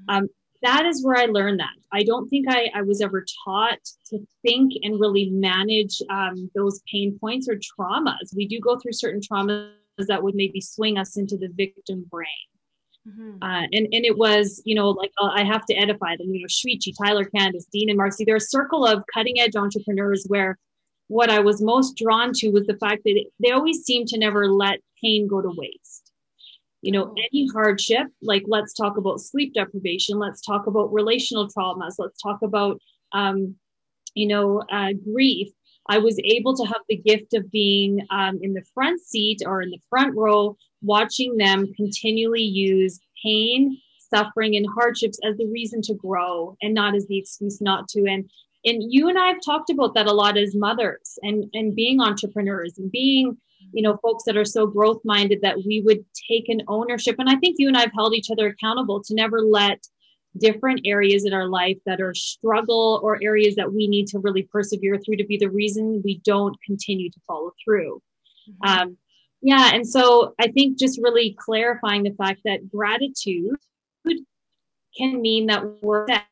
Mm-hmm. 0.00 0.16
Um, 0.16 0.28
that 0.62 0.86
is 0.86 1.04
where 1.04 1.16
I 1.16 1.26
learned 1.26 1.60
that. 1.60 1.74
I 1.92 2.02
don't 2.02 2.28
think 2.28 2.46
I, 2.48 2.70
I 2.74 2.82
was 2.82 3.00
ever 3.00 3.24
taught 3.44 3.78
to 4.10 4.18
think 4.42 4.72
and 4.82 4.98
really 4.98 5.28
manage 5.30 6.00
um, 6.08 6.50
those 6.54 6.80
pain 6.90 7.18
points 7.20 7.48
or 7.48 7.56
traumas. 7.56 8.34
We 8.34 8.48
do 8.48 8.58
go 8.60 8.78
through 8.78 8.92
certain 8.92 9.20
traumas 9.20 9.70
that 9.98 10.22
would 10.22 10.34
maybe 10.34 10.60
swing 10.60 10.98
us 10.98 11.16
into 11.16 11.36
the 11.36 11.50
victim 11.54 12.06
brain. 12.10 12.26
Mm-hmm. 13.06 13.42
Uh, 13.42 13.62
and 13.72 13.86
and 13.92 14.04
it 14.04 14.16
was 14.16 14.60
you 14.64 14.74
know 14.74 14.90
like 14.90 15.12
uh, 15.20 15.30
I 15.32 15.44
have 15.44 15.64
to 15.66 15.74
edify 15.74 16.16
them 16.16 16.34
you 16.34 16.40
know 16.40 16.46
Shweetchi, 16.48 16.92
Tyler 17.00 17.24
Candace, 17.24 17.66
Dean 17.72 17.88
and 17.88 17.96
Marcy. 17.96 18.24
They're 18.24 18.36
a 18.36 18.40
circle 18.40 18.84
of 18.84 19.04
cutting 19.12 19.38
edge 19.38 19.54
entrepreneurs 19.54 20.24
where 20.28 20.58
what 21.08 21.30
I 21.30 21.38
was 21.38 21.62
most 21.62 21.96
drawn 21.96 22.32
to 22.34 22.50
was 22.50 22.66
the 22.66 22.76
fact 22.78 23.02
that 23.04 23.24
they 23.40 23.50
always 23.52 23.84
seem 23.84 24.06
to 24.06 24.18
never 24.18 24.50
let 24.50 24.80
pain 25.00 25.28
go 25.28 25.40
to 25.40 25.52
waste. 25.54 26.12
You 26.82 26.92
know, 26.92 27.04
oh. 27.04 27.14
any 27.32 27.48
hardship, 27.52 28.08
like 28.22 28.44
let's 28.46 28.74
talk 28.74 28.96
about 28.96 29.20
sleep 29.20 29.54
deprivation, 29.54 30.18
let's 30.18 30.40
talk 30.40 30.66
about 30.66 30.92
relational 30.92 31.48
traumas, 31.48 31.94
let's 31.98 32.20
talk 32.20 32.42
about 32.42 32.80
um, 33.12 33.54
you 34.14 34.26
know 34.26 34.62
uh, 34.70 34.92
grief. 35.12 35.48
I 35.88 35.98
was 35.98 36.18
able 36.24 36.54
to 36.56 36.64
have 36.64 36.82
the 36.88 36.96
gift 36.96 37.34
of 37.34 37.50
being 37.50 38.04
um, 38.10 38.38
in 38.42 38.54
the 38.54 38.64
front 38.74 39.00
seat 39.00 39.42
or 39.44 39.62
in 39.62 39.70
the 39.70 39.80
front 39.88 40.14
row 40.16 40.56
watching 40.82 41.36
them 41.36 41.72
continually 41.74 42.42
use 42.42 43.00
pain, 43.22 43.78
suffering, 43.98 44.56
and 44.56 44.66
hardships 44.74 45.18
as 45.24 45.36
the 45.36 45.46
reason 45.46 45.82
to 45.82 45.94
grow 45.94 46.56
and 46.62 46.74
not 46.74 46.94
as 46.94 47.06
the 47.06 47.18
excuse 47.18 47.60
not 47.60 47.88
to. 47.88 48.06
And 48.06 48.28
and 48.64 48.82
you 48.92 49.08
and 49.08 49.18
I 49.18 49.28
have 49.28 49.40
talked 49.44 49.70
about 49.70 49.94
that 49.94 50.06
a 50.06 50.12
lot 50.12 50.36
as 50.36 50.54
mothers 50.54 51.18
and 51.22 51.44
and 51.54 51.74
being 51.74 52.00
entrepreneurs 52.00 52.78
and 52.78 52.90
being 52.90 53.36
you 53.72 53.82
know 53.82 53.96
folks 54.02 54.24
that 54.24 54.36
are 54.36 54.44
so 54.44 54.66
growth 54.66 55.00
minded 55.04 55.40
that 55.42 55.58
we 55.64 55.80
would 55.84 56.04
take 56.30 56.48
an 56.48 56.62
ownership 56.68 57.16
and 57.18 57.28
i 57.28 57.36
think 57.36 57.56
you 57.58 57.68
and 57.68 57.76
i've 57.76 57.92
held 57.94 58.14
each 58.14 58.30
other 58.30 58.46
accountable 58.48 59.02
to 59.02 59.14
never 59.14 59.40
let 59.40 59.84
different 60.38 60.80
areas 60.84 61.24
in 61.24 61.32
our 61.32 61.48
life 61.48 61.78
that 61.86 62.00
are 62.00 62.14
struggle 62.14 63.00
or 63.02 63.18
areas 63.22 63.54
that 63.56 63.72
we 63.72 63.86
need 63.86 64.06
to 64.08 64.18
really 64.18 64.42
persevere 64.42 64.98
through 64.98 65.16
to 65.16 65.26
be 65.26 65.36
the 65.36 65.50
reason 65.50 66.02
we 66.04 66.20
don't 66.24 66.56
continue 66.64 67.10
to 67.10 67.20
follow 67.26 67.52
through. 67.64 68.00
Mm-hmm. 68.48 68.80
um, 68.80 68.96
yeah 69.42 69.70
and 69.74 69.86
so 69.86 70.34
i 70.40 70.48
think 70.48 70.78
just 70.78 71.00
really 71.02 71.36
clarifying 71.38 72.02
the 72.02 72.14
fact 72.16 72.40
that 72.44 72.70
gratitude 72.70 73.56
can 74.96 75.20
mean 75.20 75.46
that 75.46 75.62
we're 75.82 76.06
set. 76.06 76.22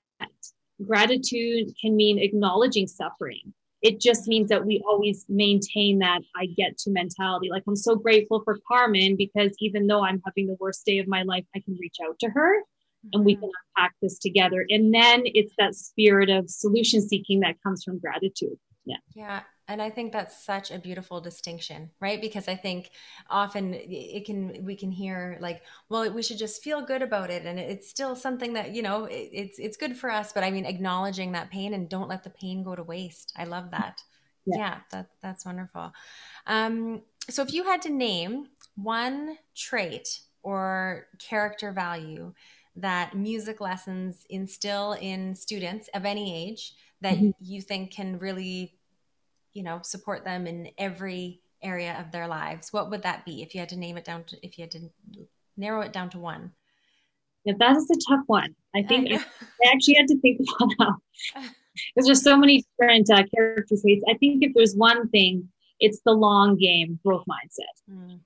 Gratitude 0.84 1.68
can 1.80 1.94
mean 1.94 2.18
acknowledging 2.18 2.86
suffering. 2.86 3.52
It 3.82 4.00
just 4.00 4.26
means 4.26 4.48
that 4.48 4.64
we 4.64 4.82
always 4.88 5.24
maintain 5.28 5.98
that 5.98 6.20
i 6.36 6.46
get 6.46 6.78
to 6.78 6.90
mentality. 6.90 7.50
Like 7.50 7.64
i'm 7.68 7.76
so 7.76 7.96
grateful 7.96 8.42
for 8.44 8.58
carmen 8.66 9.16
because 9.16 9.54
even 9.60 9.86
though 9.86 10.04
i'm 10.04 10.22
having 10.24 10.46
the 10.46 10.56
worst 10.58 10.84
day 10.86 10.98
of 10.98 11.06
my 11.06 11.22
life 11.22 11.44
i 11.54 11.60
can 11.60 11.76
reach 11.80 11.96
out 12.04 12.18
to 12.20 12.30
her 12.30 12.62
and 13.12 13.24
we 13.24 13.34
mm-hmm. 13.34 13.42
can 13.42 13.50
unpack 13.76 13.94
this 14.00 14.18
together. 14.18 14.64
And 14.68 14.94
then 14.94 15.22
it's 15.24 15.52
that 15.58 15.74
spirit 15.74 16.30
of 16.30 16.48
solution 16.48 17.00
seeking 17.00 17.40
that 17.40 17.56
comes 17.62 17.84
from 17.84 17.98
gratitude. 17.98 18.58
Yeah. 18.84 18.96
Yeah 19.14 19.40
and 19.68 19.80
i 19.80 19.90
think 19.90 20.12
that's 20.12 20.44
such 20.44 20.70
a 20.70 20.78
beautiful 20.78 21.20
distinction 21.20 21.90
right? 22.00 22.20
Because 22.20 22.48
i 22.48 22.54
think 22.54 22.90
often 23.30 23.74
it 23.74 24.24
can 24.24 24.64
we 24.64 24.76
can 24.76 24.90
hear 24.90 25.38
like 25.40 25.62
well 25.88 26.10
we 26.12 26.22
should 26.22 26.38
just 26.38 26.62
feel 26.62 26.84
good 26.84 27.02
about 27.02 27.30
it 27.30 27.44
and 27.44 27.58
it's 27.58 27.88
still 27.88 28.14
something 28.14 28.52
that 28.54 28.74
you 28.74 28.82
know 28.82 29.04
it, 29.04 29.30
it's 29.32 29.58
it's 29.58 29.76
good 29.76 29.96
for 29.96 30.10
us 30.10 30.32
but 30.32 30.44
i 30.44 30.50
mean 30.50 30.66
acknowledging 30.66 31.32
that 31.32 31.50
pain 31.50 31.74
and 31.74 31.88
don't 31.88 32.08
let 32.08 32.22
the 32.22 32.30
pain 32.30 32.62
go 32.62 32.74
to 32.74 32.82
waste. 32.82 33.32
I 33.36 33.44
love 33.44 33.70
that. 33.70 34.00
Yeah, 34.46 34.56
yeah 34.58 34.76
that 34.90 35.06
that's 35.22 35.46
wonderful. 35.46 35.92
Um 36.46 37.02
so 37.30 37.42
if 37.42 37.52
you 37.52 37.64
had 37.64 37.82
to 37.82 37.90
name 37.90 38.48
one 38.76 39.38
trait 39.56 40.20
or 40.42 41.06
character 41.18 41.72
value 41.72 42.34
that 42.76 43.16
music 43.16 43.60
lessons 43.60 44.26
instill 44.28 44.96
in 45.00 45.34
students 45.34 45.88
of 45.94 46.04
any 46.04 46.48
age 46.48 46.74
that 47.00 47.14
mm-hmm. 47.14 47.30
you 47.40 47.60
think 47.60 47.92
can 47.92 48.18
really 48.18 48.74
you 49.52 49.62
know 49.62 49.80
support 49.82 50.24
them 50.24 50.46
in 50.46 50.68
every 50.78 51.40
area 51.62 51.96
of 52.00 52.10
their 52.10 52.26
lives 52.26 52.72
what 52.72 52.90
would 52.90 53.02
that 53.02 53.24
be 53.24 53.42
if 53.42 53.54
you 53.54 53.60
had 53.60 53.68
to 53.68 53.76
name 53.76 53.96
it 53.96 54.04
down 54.04 54.24
to 54.24 54.36
if 54.44 54.58
you 54.58 54.62
had 54.62 54.70
to 54.70 54.80
narrow 55.56 55.80
it 55.80 55.92
down 55.92 56.10
to 56.10 56.18
one 56.18 56.50
yeah 57.44 57.54
that 57.58 57.76
is 57.76 57.88
a 57.90 57.98
tough 58.08 58.24
one 58.26 58.54
i 58.74 58.82
think 58.82 59.10
I, 59.12 59.16
I 59.64 59.72
actually 59.72 59.94
had 59.94 60.08
to 60.08 60.18
think 60.20 60.40
about 60.40 60.70
that. 61.34 61.50
because 61.94 62.06
there's 62.06 62.22
so 62.22 62.36
many 62.36 62.64
different 62.78 63.08
uh, 63.10 63.22
character 63.34 63.76
traits 63.80 64.04
i 64.08 64.14
think 64.14 64.42
if 64.42 64.52
there's 64.54 64.74
one 64.74 65.08
thing 65.10 65.48
it's 65.80 66.00
the 66.04 66.12
long 66.12 66.56
game 66.56 66.98
growth 67.04 67.24
mindset 67.28 67.90
mm. 67.90 68.18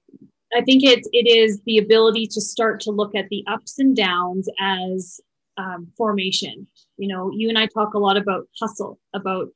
I 0.54 0.61
think 0.62 0.82
it's 0.84 1.08
it 1.12 1.26
is 1.26 1.61
the 1.66 1.78
ability 1.78 2.26
to 2.26 2.40
start 2.40 2.80
to 2.80 2.90
look 2.90 3.14
at 3.14 3.28
the 3.28 3.44
ups 3.46 3.78
and 3.78 3.96
downs 3.96 4.48
as 4.61 5.20
um, 5.56 5.88
formation 5.96 6.66
you 6.96 7.08
know 7.08 7.30
you 7.34 7.48
and 7.48 7.58
i 7.58 7.66
talk 7.66 7.94
a 7.94 7.98
lot 7.98 8.16
about 8.16 8.46
hustle 8.61 8.98
about 9.14 9.48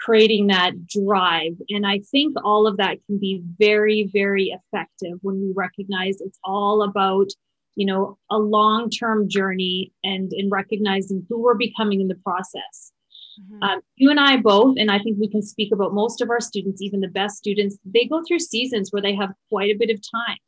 creating 0.00 0.46
that 0.48 0.86
drive. 0.86 1.54
And 1.68 1.86
I 1.86 2.00
think 2.10 2.36
all 2.44 2.66
of 2.66 2.76
that 2.78 2.98
can 3.06 3.18
be 3.18 3.42
very, 3.58 4.10
very 4.12 4.46
effective 4.46 5.18
when 5.22 5.40
we 5.40 5.52
recognize 5.54 6.20
it's 6.20 6.38
all 6.44 6.82
about, 6.82 7.28
you 7.74 7.86
know, 7.86 8.18
a 8.30 8.38
long 8.38 8.90
term 8.90 9.28
journey 9.28 9.92
and 10.02 10.32
in 10.32 10.50
recognizing 10.50 11.26
who 11.28 11.40
we're 11.40 11.54
becoming 11.54 12.00
in 12.00 12.08
the 12.08 12.14
process. 12.16 12.92
Mm-hmm. 13.38 13.62
Um, 13.62 13.80
you 13.96 14.10
and 14.10 14.20
I 14.20 14.36
both, 14.38 14.76
and 14.78 14.90
I 14.90 14.98
think 14.98 15.18
we 15.18 15.28
can 15.28 15.42
speak 15.42 15.72
about 15.72 15.94
most 15.94 16.20
of 16.20 16.30
our 16.30 16.40
students, 16.40 16.82
even 16.82 17.00
the 17.00 17.08
best 17.08 17.36
students, 17.36 17.78
they 17.84 18.06
go 18.06 18.22
through 18.26 18.40
seasons 18.40 18.90
where 18.90 19.02
they 19.02 19.14
have 19.14 19.30
quite 19.48 19.70
a 19.70 19.78
bit 19.78 19.90
of 19.90 20.00
time, 20.00 20.38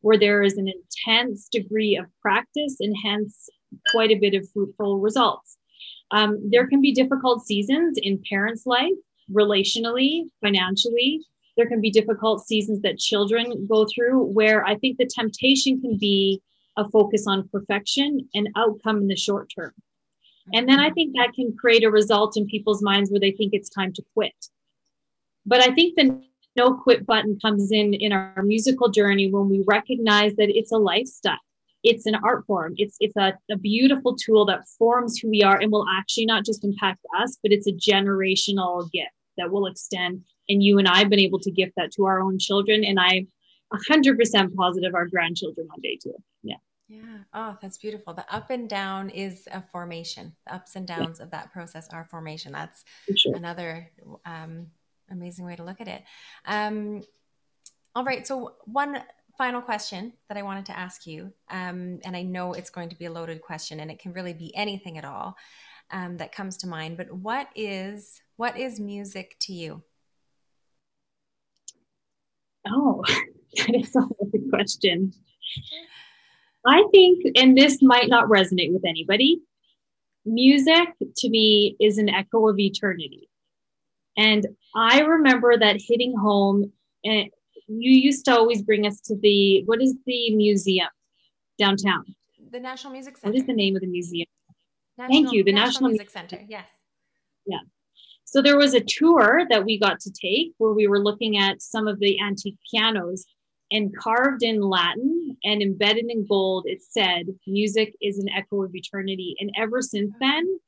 where 0.00 0.18
there 0.18 0.42
is 0.42 0.56
an 0.56 0.68
intense 0.68 1.48
degree 1.48 1.96
of 1.96 2.06
practice 2.22 2.76
and 2.80 2.94
hence 3.04 3.48
quite 3.90 4.10
a 4.10 4.18
bit 4.18 4.34
of 4.34 4.48
fruitful 4.50 4.98
results. 4.98 5.56
Um, 6.10 6.38
there 6.50 6.66
can 6.66 6.80
be 6.80 6.92
difficult 6.92 7.46
seasons 7.46 7.98
in 8.00 8.22
parents' 8.28 8.66
life, 8.66 8.92
relationally, 9.30 10.22
financially. 10.42 11.20
There 11.56 11.66
can 11.66 11.80
be 11.80 11.90
difficult 11.90 12.46
seasons 12.46 12.80
that 12.82 12.98
children 12.98 13.66
go 13.68 13.86
through 13.92 14.24
where 14.32 14.64
I 14.64 14.76
think 14.76 14.96
the 14.96 15.10
temptation 15.12 15.80
can 15.80 15.98
be 15.98 16.40
a 16.76 16.88
focus 16.88 17.26
on 17.26 17.48
perfection 17.48 18.28
and 18.34 18.48
outcome 18.56 18.98
in 18.98 19.08
the 19.08 19.16
short 19.16 19.52
term. 19.54 19.72
And 20.52 20.68
then 20.68 20.80
I 20.80 20.90
think 20.90 21.14
that 21.14 21.34
can 21.34 21.56
create 21.56 21.84
a 21.84 21.90
result 21.90 22.36
in 22.36 22.46
people's 22.46 22.82
minds 22.82 23.10
where 23.10 23.20
they 23.20 23.32
think 23.32 23.52
it's 23.52 23.68
time 23.68 23.92
to 23.94 24.02
quit. 24.14 24.48
But 25.46 25.62
I 25.62 25.74
think 25.74 25.96
the 25.96 26.22
no 26.56 26.74
quit 26.74 27.06
button 27.06 27.38
comes 27.40 27.70
in 27.70 27.94
in 27.94 28.12
our 28.12 28.42
musical 28.42 28.88
journey 28.88 29.30
when 29.30 29.48
we 29.48 29.62
recognize 29.66 30.34
that 30.36 30.48
it's 30.48 30.72
a 30.72 30.78
lifestyle 30.78 31.38
it's 31.84 32.06
an 32.06 32.16
art 32.16 32.44
form. 32.46 32.74
It's 32.76 32.96
it's 33.00 33.16
a, 33.16 33.34
a 33.50 33.56
beautiful 33.56 34.16
tool 34.16 34.44
that 34.46 34.66
forms 34.78 35.18
who 35.18 35.30
we 35.30 35.42
are 35.42 35.58
and 35.58 35.70
will 35.70 35.86
actually 35.88 36.26
not 36.26 36.44
just 36.44 36.64
impact 36.64 37.04
us, 37.20 37.38
but 37.42 37.52
it's 37.52 37.66
a 37.66 37.72
generational 37.72 38.90
gift 38.90 39.12
that 39.36 39.50
will 39.50 39.66
extend. 39.66 40.24
And 40.48 40.62
you 40.62 40.78
and 40.78 40.88
I 40.88 40.98
have 40.98 41.10
been 41.10 41.20
able 41.20 41.38
to 41.40 41.50
gift 41.50 41.72
that 41.76 41.92
to 41.92 42.06
our 42.06 42.20
own 42.20 42.38
children. 42.38 42.84
And 42.84 42.98
I'm 42.98 43.28
100% 43.72 44.54
positive 44.54 44.94
our 44.94 45.06
grandchildren 45.06 45.68
one 45.68 45.80
day 45.82 45.98
too. 46.02 46.14
Yeah. 46.42 46.56
Yeah. 46.88 47.18
Oh, 47.34 47.56
that's 47.60 47.76
beautiful. 47.76 48.14
The 48.14 48.24
up 48.34 48.48
and 48.48 48.68
down 48.68 49.10
is 49.10 49.46
a 49.52 49.60
formation. 49.60 50.34
The 50.46 50.54
ups 50.54 50.74
and 50.74 50.86
downs 50.86 51.18
yeah. 51.18 51.24
of 51.24 51.30
that 51.32 51.52
process 51.52 51.86
are 51.92 52.04
formation. 52.04 52.52
That's 52.52 52.84
sure. 53.14 53.36
another 53.36 53.90
um, 54.24 54.68
amazing 55.10 55.44
way 55.44 55.54
to 55.56 55.64
look 55.64 55.82
at 55.82 55.88
it. 55.88 56.02
Um, 56.46 57.02
all 57.94 58.04
right. 58.04 58.26
So, 58.26 58.54
one 58.64 59.02
final 59.36 59.60
question 59.60 60.14
that 60.28 60.38
I 60.38 60.42
wanted 60.42 60.64
to 60.66 60.78
ask 60.78 61.06
you, 61.06 61.32
um, 61.50 62.00
and 62.04 62.16
I 62.16 62.22
know 62.22 62.54
it's 62.54 62.70
going 62.70 62.88
to 62.88 62.96
be 62.96 63.04
a 63.04 63.12
loaded 63.12 63.42
question, 63.42 63.80
and 63.80 63.90
it 63.90 63.98
can 63.98 64.14
really 64.14 64.32
be 64.32 64.54
anything 64.56 64.96
at 64.96 65.04
all 65.04 65.36
um, 65.90 66.16
that 66.16 66.32
comes 66.32 66.56
to 66.58 66.66
mind. 66.66 66.96
But 66.96 67.12
what 67.12 67.48
is 67.54 68.22
what 68.36 68.58
is 68.58 68.80
music 68.80 69.36
to 69.40 69.52
you? 69.52 69.82
Oh, 72.66 73.04
that 73.56 73.74
is 73.74 73.94
a 73.94 74.24
good 74.32 74.48
question. 74.50 75.12
I 76.66 76.84
think, 76.92 77.24
and 77.36 77.56
this 77.56 77.78
might 77.82 78.08
not 78.08 78.28
resonate 78.28 78.72
with 78.72 78.84
anybody. 78.84 79.40
Music 80.24 80.88
to 81.16 81.30
me 81.30 81.76
is 81.80 81.98
an 81.98 82.08
echo 82.08 82.48
of 82.48 82.58
eternity. 82.58 83.28
And 84.16 84.46
I 84.74 85.00
remember 85.00 85.56
that 85.56 85.80
hitting 85.80 86.14
home 86.16 86.72
and 87.04 87.30
you 87.68 87.92
used 87.92 88.24
to 88.24 88.32
always 88.32 88.62
bring 88.62 88.86
us 88.86 89.00
to 89.02 89.16
the 89.16 89.62
what 89.66 89.80
is 89.80 89.94
the 90.06 90.34
museum 90.34 90.88
downtown? 91.58 92.04
The 92.50 92.60
National 92.60 92.92
Music 92.92 93.16
Center. 93.16 93.32
What 93.32 93.40
is 93.40 93.46
the 93.46 93.52
name 93.52 93.76
of 93.76 93.82
the 93.82 93.88
museum? 93.88 94.26
National, 94.96 95.14
Thank 95.14 95.32
you. 95.32 95.44
The 95.44 95.52
National, 95.52 95.66
National 95.66 95.90
Music 95.90 96.10
Center. 96.10 96.40
Yes. 96.48 96.66
Yeah. 97.46 97.58
So 98.24 98.42
there 98.42 98.58
was 98.58 98.74
a 98.74 98.80
tour 98.80 99.42
that 99.48 99.64
we 99.64 99.78
got 99.78 100.00
to 100.00 100.10
take 100.10 100.52
where 100.58 100.72
we 100.72 100.86
were 100.86 101.02
looking 101.02 101.38
at 101.38 101.62
some 101.62 101.86
of 101.86 101.98
the 102.00 102.20
antique 102.20 102.58
pianos 102.70 103.24
and 103.70 103.94
carved 103.96 104.42
in 104.42 104.60
Latin 104.60 105.36
and 105.44 105.62
embedded 105.62 106.06
in 106.08 106.26
gold, 106.26 106.64
it 106.66 106.82
said, 106.82 107.26
music 107.46 107.94
is 108.00 108.18
an 108.18 108.28
echo 108.30 108.62
of 108.62 108.74
eternity. 108.74 109.36
And 109.40 109.50
ever 109.56 109.82
since 109.82 110.12
then, 110.20 110.58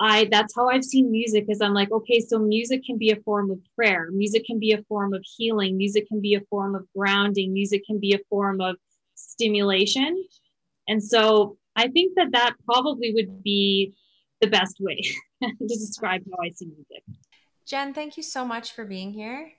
I 0.00 0.26
that's 0.30 0.54
how 0.56 0.68
I've 0.68 0.84
seen 0.84 1.10
music 1.10 1.46
is 1.48 1.60
I'm 1.60 1.72
like, 1.72 1.92
okay, 1.92 2.20
so 2.20 2.38
music 2.38 2.84
can 2.84 2.98
be 2.98 3.10
a 3.10 3.20
form 3.20 3.50
of 3.50 3.58
prayer, 3.76 4.08
music 4.10 4.44
can 4.44 4.58
be 4.58 4.72
a 4.72 4.82
form 4.88 5.14
of 5.14 5.24
healing, 5.36 5.76
music 5.76 6.08
can 6.08 6.20
be 6.20 6.34
a 6.34 6.40
form 6.50 6.74
of 6.74 6.84
grounding, 6.96 7.52
music 7.52 7.84
can 7.86 8.00
be 8.00 8.12
a 8.12 8.18
form 8.28 8.60
of 8.60 8.76
stimulation. 9.14 10.24
And 10.88 11.02
so 11.02 11.58
I 11.76 11.88
think 11.88 12.16
that 12.16 12.32
that 12.32 12.54
probably 12.64 13.14
would 13.14 13.42
be 13.42 13.94
the 14.40 14.48
best 14.48 14.76
way 14.80 15.00
to 15.42 15.66
describe 15.66 16.22
how 16.30 16.44
I 16.44 16.50
see 16.50 16.66
music. 16.66 17.04
Jen, 17.66 17.94
thank 17.94 18.16
you 18.16 18.22
so 18.22 18.44
much 18.44 18.72
for 18.72 18.84
being 18.84 19.12
here. 19.12 19.52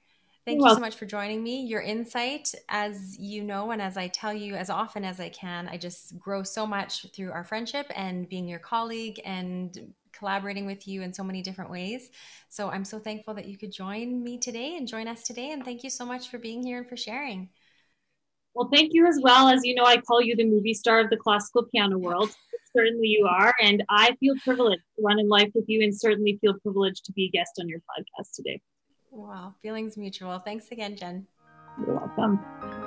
Thank 0.46 0.62
you 0.62 0.70
so 0.70 0.80
much 0.80 0.96
for 0.96 1.08
joining 1.08 1.42
me. 1.42 1.66
Your 1.66 1.82
insight, 1.82 2.54
as 2.70 3.18
you 3.18 3.44
know, 3.44 3.72
and 3.72 3.82
as 3.82 3.98
I 3.98 4.08
tell 4.10 4.34
you 4.34 4.54
as 4.56 4.70
often 4.70 5.04
as 5.04 5.20
I 5.20 5.30
can, 5.30 5.68
I 5.68 5.78
just 5.78 6.20
grow 6.20 6.44
so 6.44 6.68
much 6.68 7.08
through 7.14 7.32
our 7.32 7.44
friendship 7.44 7.88
and 7.96 8.30
being 8.30 8.48
your 8.48 8.60
colleague 8.60 9.20
and 9.26 9.94
collaborating 10.12 10.68
with 10.68 10.88
you 10.88 11.02
in 11.02 11.14
so 11.14 11.24
many 11.24 11.42
different 11.42 11.72
ways. 11.72 12.12
So 12.48 12.70
I'm 12.70 12.86
so 12.86 13.00
thankful 13.00 13.34
that 13.34 13.48
you 13.48 13.58
could 13.58 13.72
join 13.72 14.24
me 14.24 14.38
today 14.38 14.78
and 14.78 14.88
join 14.88 15.08
us 15.08 15.24
today. 15.24 15.52
And 15.52 15.66
thank 15.66 15.84
you 15.84 15.90
so 15.90 16.06
much 16.06 16.30
for 16.30 16.38
being 16.38 16.64
here 16.64 16.78
and 16.78 16.88
for 16.88 16.96
sharing. 16.96 17.50
Well, 18.54 18.70
thank 18.72 18.94
you 18.94 19.08
as 19.08 19.20
well. 19.22 19.50
As 19.50 19.66
you 19.66 19.74
know, 19.74 19.84
I 19.84 19.98
call 19.98 20.22
you 20.22 20.36
the 20.36 20.46
movie 20.46 20.76
star 20.76 21.00
of 21.00 21.10
the 21.10 21.18
classical 21.18 21.64
piano 21.64 21.98
world. 21.98 22.30
certainly 22.76 23.08
you 23.08 23.26
are. 23.26 23.54
And 23.62 23.84
I 23.90 24.16
feel 24.20 24.36
privileged 24.44 24.84
to 24.98 25.04
run 25.04 25.20
in 25.20 25.28
life 25.28 25.52
with 25.56 25.66
you 25.68 25.82
and 25.84 25.98
certainly 25.98 26.38
feel 26.42 26.54
privileged 26.62 27.06
to 27.06 27.14
be 27.14 27.26
a 27.26 27.30
guest 27.30 27.54
on 27.60 27.68
your 27.68 27.80
podcast 27.80 28.36
today. 28.36 28.62
Wow, 29.16 29.56
feelings 29.62 29.96
mutual. 29.96 30.40
Thanks 30.40 30.72
again, 30.72 30.98
Jen. 30.98 31.26
You're 31.80 31.96
welcome. 31.96 32.85